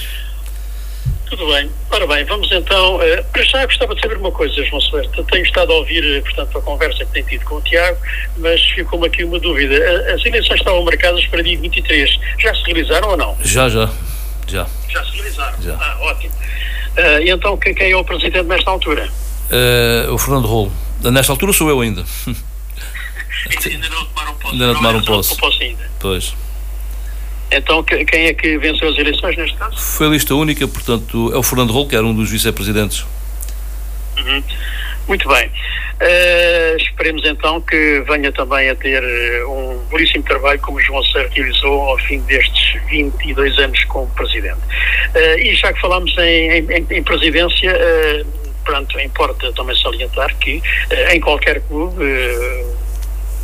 [1.35, 1.67] Tudo bem.
[1.89, 2.97] Ora bem, vamos então.
[2.97, 5.23] Uh, para já gostava de saber uma coisa, João Soberto.
[5.23, 7.97] Tenho estado a ouvir, portanto, a conversa que tem tido com o Tiago,
[8.37, 9.75] mas ficou-me aqui uma dúvida.
[10.13, 12.19] As eleições estavam marcadas para dia 23.
[12.37, 13.35] Já se realizaram ou não?
[13.41, 13.89] Já, já.
[14.47, 14.67] Já.
[14.87, 15.59] Já se realizaram?
[15.59, 15.73] Já.
[15.73, 16.33] Ah, ótimo.
[16.35, 19.09] Uh, e então, quem, quem, é o presidente nesta altura?
[19.49, 20.71] Uh, o Fernando Rolo.
[21.01, 22.05] Nesta altura sou eu ainda.
[23.65, 24.53] ainda não tomaram posse.
[24.53, 25.35] Ainda não tomaram posse.
[25.35, 25.89] posse ainda.
[25.99, 26.35] Pois.
[27.55, 29.77] Então, quem é que venceu as eleições neste caso?
[29.77, 33.05] Foi a lista única, portanto, é o Fernando Rolo, que era um dos vice-presidentes.
[34.17, 34.43] Uhum.
[35.07, 35.47] Muito bem.
[35.47, 41.29] Uh, esperemos então que venha também a ter eh, um belíssimo trabalho como João Serra
[41.31, 44.59] realizou ao fim destes 22 anos como presidente.
[45.15, 48.27] Uh, e já que falamos em, em, em presidência, uh,
[48.65, 50.61] pronto, importa também salientar que
[51.11, 52.03] em qualquer clube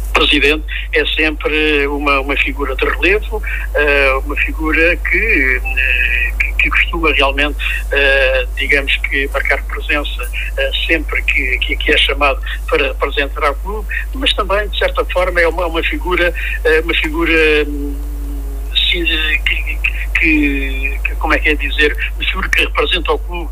[0.10, 6.70] presidente é sempre uma, uma figura de relevo, uh, uma figura que, uh, que, que,
[6.70, 10.30] costuma realmente, uh, digamos que, marcar presença
[10.88, 15.39] sempre que, que, que, é chamado para apresentar ao clube, mas também, de certa forma,
[15.39, 16.34] é uma, uma figura,
[16.84, 17.66] uma figura
[18.74, 19.80] que,
[20.20, 23.51] que, que, como é que é dizer, uma figura que representa o clube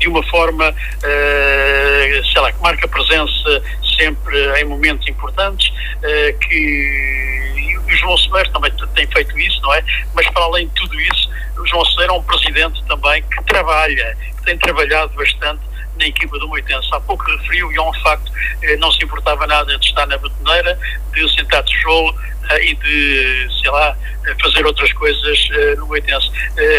[0.00, 3.62] de uma forma, uh, sei lá, que marca presença
[4.00, 9.84] sempre em momentos importantes, uh, que o João Soler também tem feito isso, não é?
[10.14, 14.16] Mas para além de tudo isso, o João Soler é um presidente também que trabalha,
[14.38, 15.60] que tem trabalhado bastante
[15.98, 16.88] na equipa do Moitense.
[16.92, 18.32] Há pouco referiu, e é um facto,
[18.62, 20.78] eh, não se importava nada de estar na betoneira,
[21.12, 22.14] de sentar tijolo
[22.62, 23.96] e de, sei lá,
[24.40, 25.38] fazer outras coisas
[25.76, 26.30] no Moitense.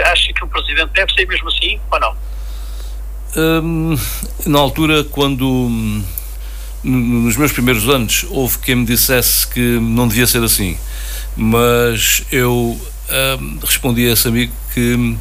[0.05, 2.17] Acha que o Presidente deve ser mesmo assim ou não?
[3.35, 3.95] Hum,
[4.45, 5.69] na altura, quando
[6.83, 10.77] nos meus primeiros anos houve quem me dissesse que não devia ser assim,
[11.35, 12.79] mas eu
[13.39, 15.15] hum, respondi a esse amigo que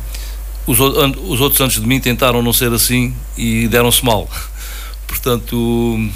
[0.67, 4.29] os, os, outros antes de mim tentaram não ser assim e deram-se mal.
[5.07, 6.09] Portanto,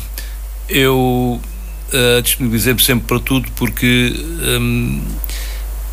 [0.68, 1.40] eu
[1.92, 4.14] uh, disponibilizei-me sempre para tudo porque
[4.60, 5.02] hum,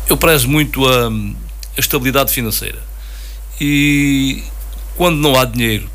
[0.08, 2.78] eu prezo muito a, a estabilidade financeira.
[3.60, 4.42] E
[4.96, 5.88] quando não há dinheiro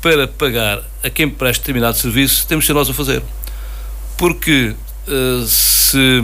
[0.00, 3.22] para pagar a quem presta determinado serviço, temos de ser nós a fazer.
[4.16, 4.74] Porque
[5.06, 6.22] uh, se,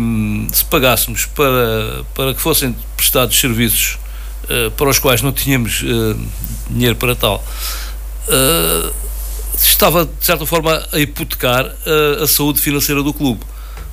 [0.52, 3.98] se, pagássemos para, para que fossem prestados serviços
[4.44, 6.18] uh, para os quais não tínhamos uh,
[6.70, 7.44] dinheiro para tal,
[9.56, 11.70] estava de certa forma a hipotecar
[12.20, 13.40] a saúde financeira do clube.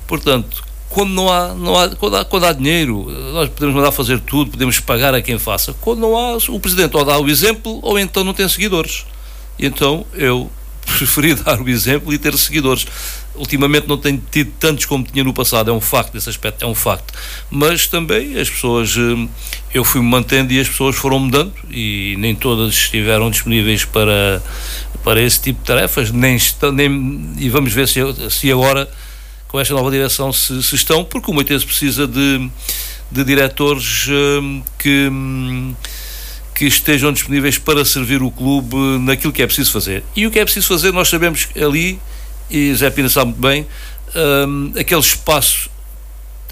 [0.08, 4.18] Portanto, quando não há, não há, quando há, quando há dinheiro, nós podemos mandar fazer
[4.20, 5.72] tudo, podemos pagar a quem faça.
[5.80, 9.04] Quando não há, o presidente ou dá o exemplo ou então não tem seguidores.
[9.58, 10.50] Então eu
[10.84, 12.86] preferi dar o exemplo e ter seguidores.
[13.34, 16.68] Ultimamente não tenho tido tantos como tinha no passado, é um facto, esse aspecto é
[16.68, 17.12] um facto.
[17.50, 19.28] Mas também as pessoas, eh,
[19.72, 24.40] eu fui-me mantendo e as pessoas foram mudando e nem todas estiveram disponíveis para,
[25.02, 26.38] para esse tipo de tarefas, nem,
[26.72, 28.00] nem e vamos ver se,
[28.30, 28.88] se agora
[29.48, 32.48] com esta nova direção se, se estão, porque o Moitense precisa de,
[33.10, 35.10] de diretores eh, que
[36.54, 40.04] que estejam disponíveis para servir o clube naquilo que é preciso fazer.
[40.14, 41.98] E o que é preciso fazer, nós sabemos ali,
[42.48, 43.66] e Zé Pina sabe muito bem,
[44.14, 45.68] um, aquele espaço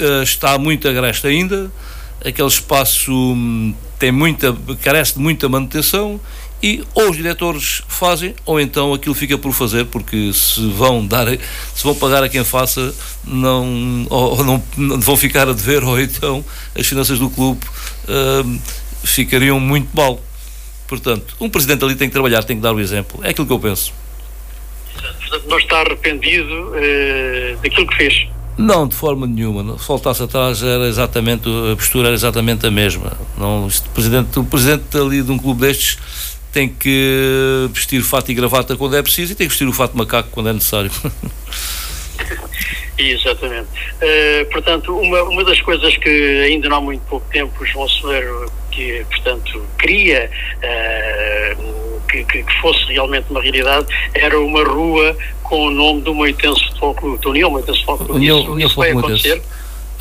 [0.01, 1.71] uh, está muito agreste ainda,
[2.25, 6.21] aquele espaço um, tem muita, carece de muita manutenção
[6.63, 11.27] e ou os diretores fazem ou então aquilo fica por fazer porque se vão dar
[11.75, 12.95] se vão pagar a quem faça
[13.25, 16.45] não ou, ou não, não, vão ficar a dever ou então
[16.79, 17.61] as finanças do clube
[18.05, 18.61] uh,
[19.05, 20.21] ficariam muito mal.
[20.87, 23.21] Portanto, um presidente ali tem que trabalhar, tem que dar o exemplo.
[23.25, 23.93] É aquilo que eu penso.
[24.95, 28.29] Portanto, não está arrependido uh, daquilo que fez?
[28.59, 29.79] Não, de forma nenhuma.
[29.79, 33.13] Se voltasse atrás, era exatamente, a postura era exatamente a mesma.
[33.39, 35.99] Não, o, presidente, o presidente ali de um clube destes
[36.53, 39.93] tem que vestir fato e gravata quando é preciso e tem que vestir o fato
[39.93, 40.91] de macaco quando é necessário.
[42.99, 43.69] Exatamente.
[43.97, 46.09] Uh, portanto, uma, uma das coisas que
[46.45, 52.61] ainda não há muito pouco tempo o João Soeiro, que, portanto, queria uh, que, que,
[52.61, 57.31] fosse realmente uma realidade, era uma rua com o nome do Moitense Futebol Clube, do
[57.31, 58.27] União Moitense Futebol Clube.
[58.27, 59.43] Isso, isso vai acontecer?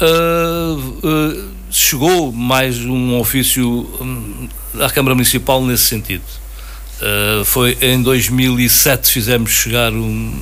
[0.01, 3.65] Uh, chegou mais um ofício
[4.01, 4.49] um,
[4.80, 6.24] à Câmara Municipal nesse sentido.
[7.45, 10.39] foi em 2007 fizemos chegar um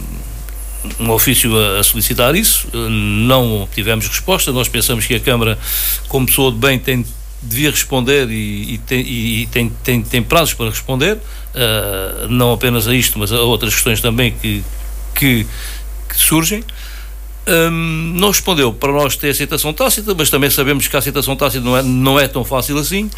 [1.00, 5.58] um ofício a, a, solicitar isso, não tivemos resposta, nós pensamos que a Câmara,
[6.08, 7.06] como pessoa de bem, tem,
[7.42, 12.88] devia responder e, e, tem, e tem, tem, tem, prazos para responder, uh, não apenas
[12.88, 14.64] a isto, mas a outras questões também que,
[15.16, 15.48] que,
[16.08, 16.64] que surgem.
[17.48, 21.64] Um, não respondeu para nós ter aceitação tácita, mas também sabemos que a aceitação tácita
[21.64, 23.10] não é, não é tão fácil assim.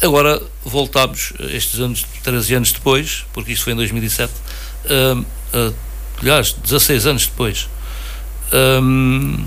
[0.00, 4.32] Agora voltámos estes anos, 13 anos depois, porque isto foi em 2007,
[4.88, 5.74] um, uh,
[6.20, 7.68] aliás, 16 anos depois,
[8.82, 9.44] um,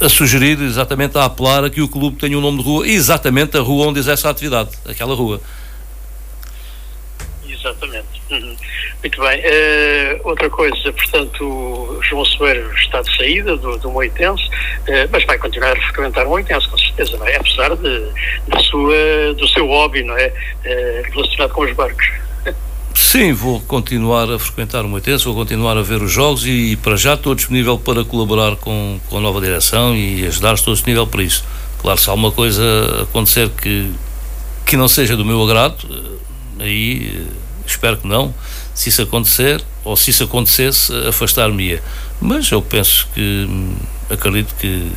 [0.00, 3.56] a sugerir, exatamente a apelar a que o clube tenha um nome de rua, exatamente
[3.56, 5.40] a rua onde exerce a atividade, aquela rua.
[7.46, 8.06] Exatamente.
[8.30, 8.56] Uhum.
[9.02, 9.40] Muito bem.
[9.40, 15.24] Uh, outra coisa, portanto, o João Soeiro está de saída do, do Moitense, uh, mas
[15.24, 17.36] vai continuar a frequentar o Moitense, com certeza, não é?
[17.36, 18.12] Apesar de,
[18.48, 20.28] da sua, do seu hobby, não é?
[20.28, 22.10] Uh, relacionado com os barcos.
[22.94, 26.96] Sim, vou continuar a frequentar o Moitense, vou continuar a ver os jogos e, para
[26.96, 31.22] já estou disponível para colaborar com, com a nova direção e ajudar, estou disponível para
[31.22, 31.44] isso.
[31.80, 32.62] Claro, se alguma coisa
[33.02, 33.90] acontecer que,
[34.66, 35.88] que não seja do meu agrado,
[36.58, 37.26] aí
[37.66, 38.34] espero que não.
[38.74, 41.82] Se isso acontecer, ou se isso acontecesse, afastar-me-ia.
[42.20, 43.48] Mas eu penso que,
[44.08, 44.90] acredito que,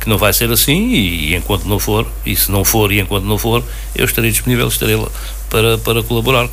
[0.00, 3.00] que não vai ser assim e, e, enquanto não for, e se não for e
[3.00, 3.64] enquanto não for,
[3.94, 5.08] eu estarei disponível, estarei lá
[5.48, 6.48] para, para colaborar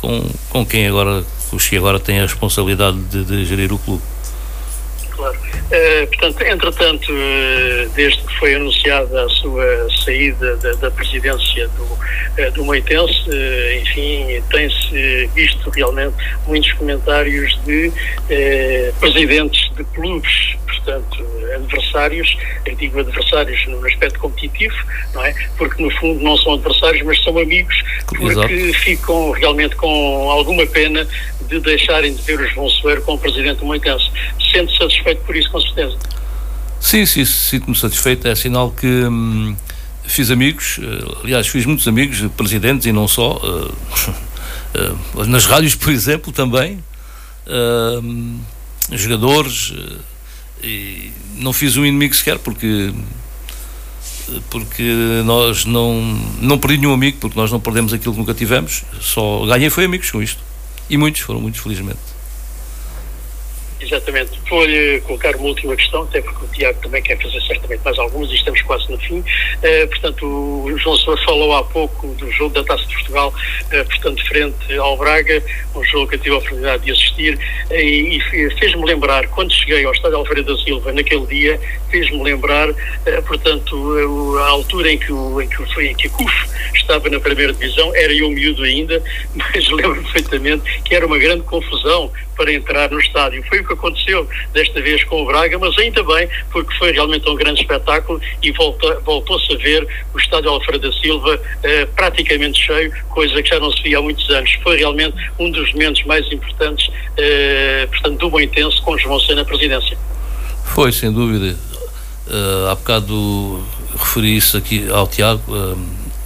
[0.00, 4.02] com, com quem agora, os que agora têm a responsabilidade de, de gerir o clube.
[5.10, 5.36] Claro.
[5.36, 11.82] Uh, portanto, entretanto, uh, desde que foi anunciada a sua saída da, da presidência do,
[11.82, 13.28] uh, do Moitense,
[13.82, 17.92] enfim, tem-se visto realmente muitos comentários de
[19.00, 21.24] presidentes de clubes, portanto,
[21.54, 22.36] adversários,
[22.66, 24.74] eu digo adversários no aspecto competitivo,
[25.14, 25.34] não é?
[25.56, 28.78] Porque no fundo não são adversários, mas são amigos, porque Exato.
[28.80, 31.06] ficam realmente com alguma pena
[31.48, 34.10] de deixarem de ver os João Soeiro como presidente do Moitense.
[34.52, 35.96] Sente satisfeito por isso, com certeza?
[36.80, 38.28] Sim, sim, sinto-me satisfeito.
[38.28, 39.56] É sinal que hum,
[40.04, 43.74] fiz amigos, eh, aliás, fiz muitos amigos, presidentes e não só, uh,
[45.14, 46.82] uh, nas rádios, por exemplo, também,
[47.46, 48.38] uh,
[48.96, 49.72] jogadores,
[50.62, 52.92] e não fiz um inimigo sequer, porque
[54.50, 54.82] porque
[55.24, 56.02] nós não,
[56.40, 59.84] não perdi nenhum amigo, porque nós não perdemos aquilo que nunca tivemos, só ganhei foi
[59.84, 60.42] amigos com isto.
[60.90, 61.98] E muitos, foram muitos, felizmente.
[63.80, 64.32] Exatamente.
[64.48, 68.30] Vou-lhe colocar uma última questão, até porque o Tiago também quer fazer certamente mais algumas
[68.30, 69.20] e estamos quase no fim.
[69.20, 73.84] Uh, portanto, o João Sousa falou há pouco do jogo da Taça de Portugal, uh,
[73.84, 75.42] portanto, frente ao Braga,
[75.76, 77.38] um jogo que eu tive a oportunidade de assistir
[77.70, 78.20] uh, e,
[78.58, 81.60] fez-me lembrar, quando cheguei ao Estádio Alfredo da Silva, naquele dia,
[81.90, 82.68] fez-me lembrar,
[83.26, 87.20] portanto, a altura em que, o, em, que o, em que a CUF estava na
[87.20, 89.02] primeira divisão, era eu miúdo ainda,
[89.34, 93.42] mas lembro perfeitamente que era uma grande confusão para entrar no estádio.
[93.48, 97.34] Foi que aconteceu desta vez com o Braga, mas ainda bem, porque foi realmente um
[97.34, 103.42] grande espetáculo e voltou-se a ver o estádio Alfredo da Silva eh, praticamente cheio, coisa
[103.42, 104.52] que já não se via há muitos anos.
[104.62, 109.38] Foi realmente um dos momentos mais importantes, eh, portanto, do Bom Intenso com João Sena
[109.38, 109.96] na presidência.
[110.64, 111.56] Foi, sem dúvida.
[112.26, 113.64] Uh, há bocado
[113.96, 115.42] referi isso aqui ao Tiago.
[115.48, 115.78] Uh,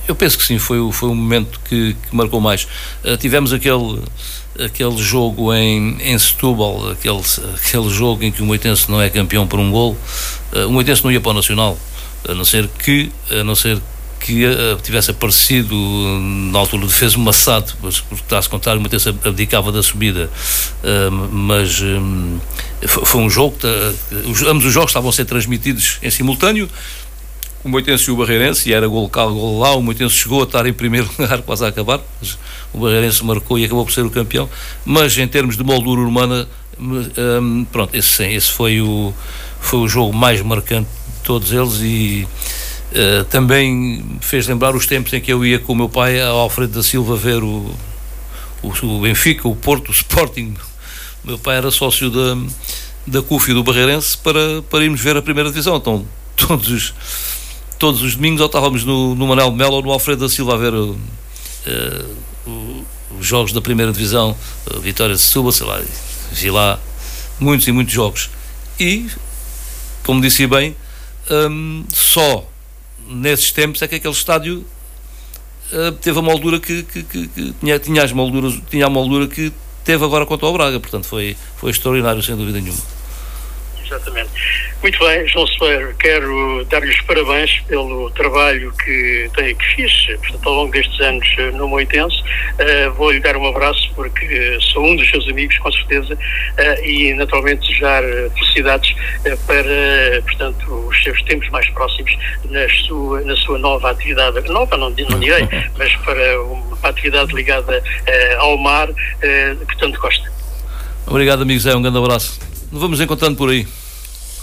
[0.07, 2.65] eu penso que sim, foi, foi um momento que, que marcou mais.
[3.05, 4.03] Uh, tivemos aquele
[4.59, 7.23] aquele jogo em, em Setúbal, aquele,
[7.55, 9.97] aquele jogo em que o Moitense não é campeão por um gol,
[10.53, 11.79] uh, o Moitense não ia para o Nacional,
[12.29, 13.81] a não ser que, a não ser
[14.21, 15.75] que uh, tivesse aparecido
[16.53, 20.31] na altura de fez uma SAD, mas porque está-se contar, o Moitense abdicava da subida,
[21.31, 22.39] mas um,
[22.87, 23.67] foi um jogo, que,
[24.47, 26.69] ambos os jogos estavam a ser transmitidos em simultâneo,
[27.65, 30.45] o Moitense e o Barreirense, e era gol cá, gol lá, o Moitense chegou a
[30.45, 32.01] estar em primeiro lugar, quase a acabar,
[32.73, 34.49] o Barreirense marcou e acabou por ser o campeão,
[34.85, 36.49] mas em termos de moldura humana,
[36.79, 39.13] um, pronto, esse sim, esse foi o,
[39.61, 42.27] foi o jogo mais marcante de todos eles e
[42.93, 46.39] uh, também fez lembrar os tempos em que eu ia com o meu pai ao
[46.39, 47.73] Alfredo da Silva ver o,
[48.63, 50.55] o, o Benfica, o Porto, o Sporting.
[51.23, 52.37] O meu pai era sócio da,
[53.07, 56.05] da CUF e do Barreirense para, para irmos ver a primeira divisão, então
[56.35, 56.95] todos os
[57.83, 60.55] todos os domingos ou estávamos no, no Manel de Melo ou no Alfredo da Silva
[60.55, 60.97] a ver uh,
[63.19, 64.37] os jogos da primeira divisão,
[64.81, 65.83] Vitória de Suba, sei lá,
[66.31, 66.79] vi lá
[67.41, 68.31] muitos e muitos jogos.
[68.79, 69.11] E,
[70.05, 70.77] como disse bem,
[71.29, 72.49] um, só
[73.09, 74.65] nesses tempos é que aquele estádio
[75.73, 79.27] uh, teve a moldura que, que, que, que, tinha, tinha, as molduras, tinha a moldura
[79.27, 79.53] que
[79.85, 83.02] teve agora contra o Braga, portanto foi, foi extraordinário, sem dúvida nenhuma.
[83.93, 84.31] Exatamente.
[84.81, 90.49] Muito bem, João Soeiro, quero dar-lhe os parabéns pelo trabalho que, tem, que fiz portanto,
[90.49, 92.17] ao longo destes anos eh, no Moitense.
[92.19, 97.13] Uh, Vou-lhe dar um abraço porque sou um dos seus amigos, com certeza, uh, e
[97.13, 98.03] naturalmente desejar
[98.35, 102.17] felicidades uh, para, portanto, os seus tempos mais próximos
[102.49, 104.41] na sua, na sua nova atividade.
[104.49, 107.83] Nova, não, não direi, mas para uma atividade ligada
[108.39, 110.33] ao mar que tanto gosta.
[111.07, 112.41] Obrigado, amigo Zé, um grande abraço.
[112.71, 113.67] Vamos encontrando por aí.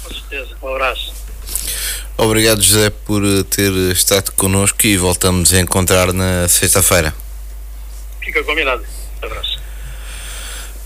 [0.10, 0.56] Com certeza.
[0.62, 1.14] Um abraço.
[2.18, 7.14] Obrigado, José, por eh, ter estado connosco e voltamos a encontrar na sexta-feira.
[8.22, 8.84] Fica combinado.
[9.22, 9.60] Um abraço.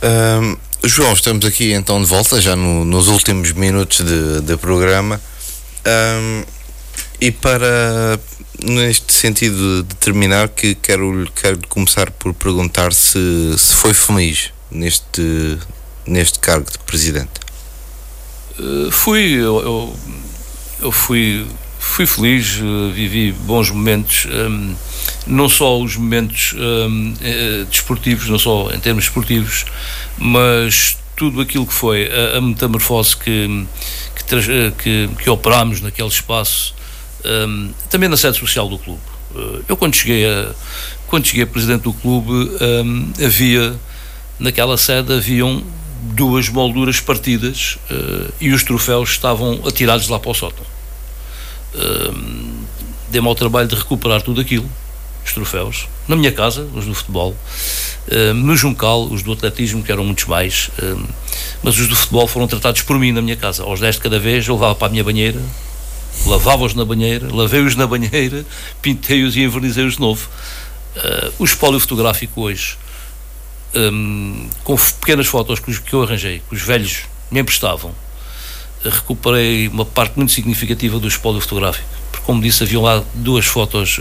[0.01, 5.19] Ahm, João, estamos aqui então de volta, já no- nos últimos minutos de, de programa.
[5.85, 6.43] Ahm,
[7.19, 8.19] e para,
[8.61, 15.57] neste sentido de terminar, que quero, quero começar por perguntar se, se foi feliz neste,
[16.05, 17.31] neste cargo de presidente.
[18.59, 19.95] Uh, fui, eu,
[20.79, 21.45] eu, fui,
[21.79, 24.75] fui feliz, uh, vivi bons momentos, um,
[25.25, 29.65] não só os momentos um, eh, desportivos, não só em termos esportivos,
[30.17, 33.65] mas tudo aquilo que foi a, a metamorfose que,
[34.15, 36.75] que, eh, que, que operámos naquele espaço,
[37.25, 39.01] um, também na sede social do clube.
[39.67, 40.51] Eu quando cheguei a,
[41.07, 42.51] quando cheguei a presidente do clube,
[43.25, 43.75] havia
[44.37, 45.63] naquela sede haviam
[46.03, 50.65] duas molduras partidas eh, e os troféus estavam atirados lá para o sótão.
[51.73, 52.63] Uh,
[53.09, 54.69] Dei-me ao trabalho de recuperar tudo aquilo,
[55.23, 57.35] os troféus, na minha casa, os do futebol,
[58.09, 60.71] eh, no Juncal, os do atletismo, que eram muitos mais,
[61.61, 63.61] mas os do futebol foram tratados por mim na minha casa.
[63.61, 65.39] Aos 10 de cada vez, eu levava para a minha banheira,
[66.25, 68.43] lavava-os na banheira, lavei-os na banheira,
[68.81, 70.27] pintei-os e envernizei-os de novo.
[71.37, 72.77] O espólio fotográfico hoje
[73.75, 77.91] hum, com pequenas fotos que, os- que eu arranjei, que os velhos me emprestavam,
[78.85, 81.87] eh, recuperei uma parte muito significativa do espólio fotográfico.
[82.11, 83.99] Porque, como disse, havia lá duas fotos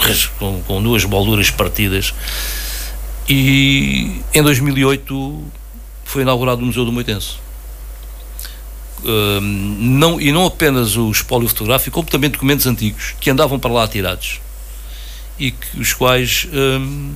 [0.00, 2.12] res- com, com duas molduras partidas.
[3.28, 5.42] E em 2008
[6.04, 7.36] foi inaugurado o Museu do Moitense.
[9.04, 9.40] Hum,
[9.80, 13.82] não, e não apenas o espólio fotográfico, como também documentos antigos que andavam para lá
[13.84, 14.40] atirados
[15.38, 17.12] e que, os quais hum,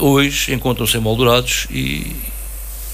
[0.00, 2.14] hoje encontram-se emoldurados e,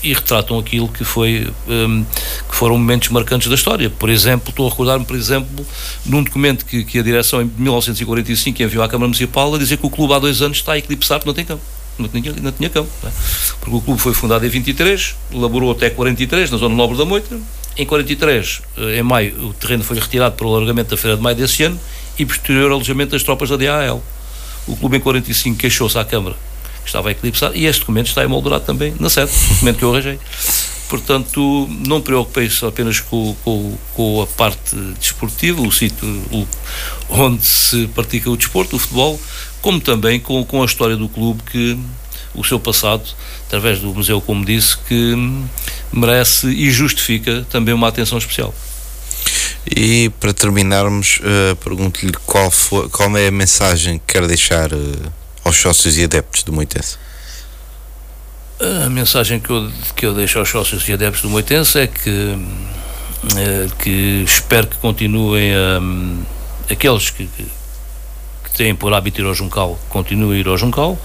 [0.03, 2.05] e retratam aquilo que foi hum,
[2.49, 3.89] que foram momentos marcantes da história.
[3.89, 5.64] Por exemplo, estou a recordar-me, por exemplo,
[6.05, 9.87] num documento que, que a direção em 1945 enviou à Câmara Municipal a dizer que
[9.87, 11.62] o clube há dois anos está a eclipsar porque não tem campo.
[11.99, 12.91] Não tinha, não tinha campo.
[13.03, 13.12] não é?
[13.61, 17.39] Porque o clube foi fundado em 23, laborou até 43, na Zona Nobre da Moita.
[17.76, 21.22] Em 43, eh, em maio, o terreno foi retirado para o alargamento da Feira de
[21.22, 21.80] Maio desse ano
[22.18, 24.03] e posterior alojamento das tropas da DAL.
[24.66, 26.37] O clube em 45 queixou-se à Câmara
[26.83, 29.93] que estava a eclipsar e este documento está emoldurado também na sede, documento que eu
[29.93, 30.18] arranjei.
[30.89, 36.07] Portanto, não me preocupei só apenas com, com, com a parte desportiva, o sítio
[37.09, 39.18] onde se pratica o desporto, o futebol,
[39.62, 41.78] como também com, com a história do clube que
[42.35, 43.03] o seu passado,
[43.47, 45.14] através do museu, como disse, que
[45.93, 48.55] merece e justifica também uma atenção especial.
[49.64, 54.76] E para terminarmos, eh, pergunto-lhe qual, foi, qual é a mensagem que quer deixar eh,
[55.45, 56.97] aos sócios e adeptos do Moitense.
[58.84, 62.38] A mensagem que eu, que eu deixo aos sócios e adeptos do Moitense é que,
[63.36, 65.53] eh, que espero que continuem
[66.70, 67.47] aqueles que, que,
[68.57, 70.99] têm por hábito ir ao Juncal, continuem a ir ao Juncal,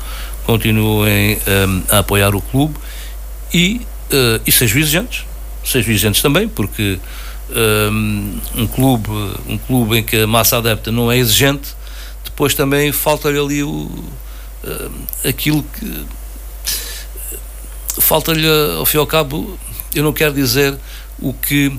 [0.45, 2.75] continuem eh, a apoiar o clube
[3.53, 3.81] e,
[4.11, 5.25] eh, e sejam exigentes,
[5.63, 6.99] sejam exigentes também, porque
[7.51, 7.89] eh,
[8.55, 9.09] um clube,
[9.47, 11.75] um clube em que a massa adepta não é exigente,
[12.23, 13.89] depois também falta-lhe ali o,
[14.63, 16.05] eh, aquilo que
[17.99, 18.47] falta-lhe,
[18.77, 19.57] ao fim e ao cabo,
[19.93, 20.77] eu não quero dizer
[21.19, 21.77] o que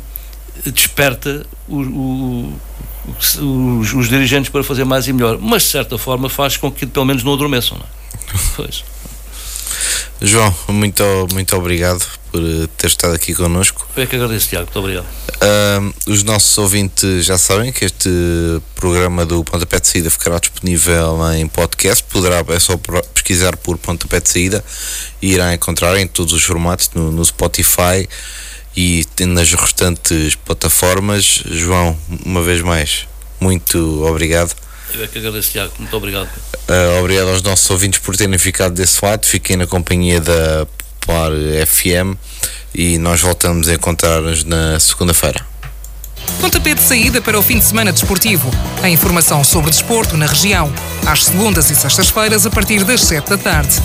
[0.67, 2.61] desperta o- o-
[3.19, 6.85] os, os dirigentes para fazer mais e melhor, mas de certa forma faz com que
[6.87, 7.79] pelo menos não adormeçam.
[7.79, 7.89] Não é?
[8.57, 8.85] Pois.
[10.21, 13.87] João, muito, muito obrigado por eh, ter estado aqui connosco.
[13.97, 14.67] É que agradeço, Tiago.
[14.67, 15.07] Muito obrigado.
[16.07, 18.11] Os nossos ouvintes já sabem que este
[18.75, 22.03] programa do Pontapé de Saída ficará disponível em podcast.
[22.05, 22.77] Poderá, é só
[23.15, 24.65] pesquisar por Pontapé de Saída
[25.23, 28.09] e irá encontrar em todos os formatos no, no Spotify
[28.77, 31.43] e nas restantes plataformas.
[31.47, 33.07] João, uma vez mais,
[33.41, 34.55] muito obrigado.
[34.95, 35.73] Eu é que agradeço, Tiago.
[35.79, 36.29] Muito obrigado.
[36.69, 39.27] Uh, obrigado aos nossos ouvintes por terem ficado desse lado.
[39.27, 40.67] Fiquem na companhia da
[41.01, 41.33] Polar
[41.67, 42.17] FM
[42.75, 45.47] e nós voltamos a encontrar-nos na segunda-feira.
[46.41, 48.51] Pontapé de saída para o fim de semana desportivo.
[48.83, 50.73] A informação sobre desporto na região.
[51.07, 53.77] Às segundas e sextas-feiras, a partir das 7 da tarde.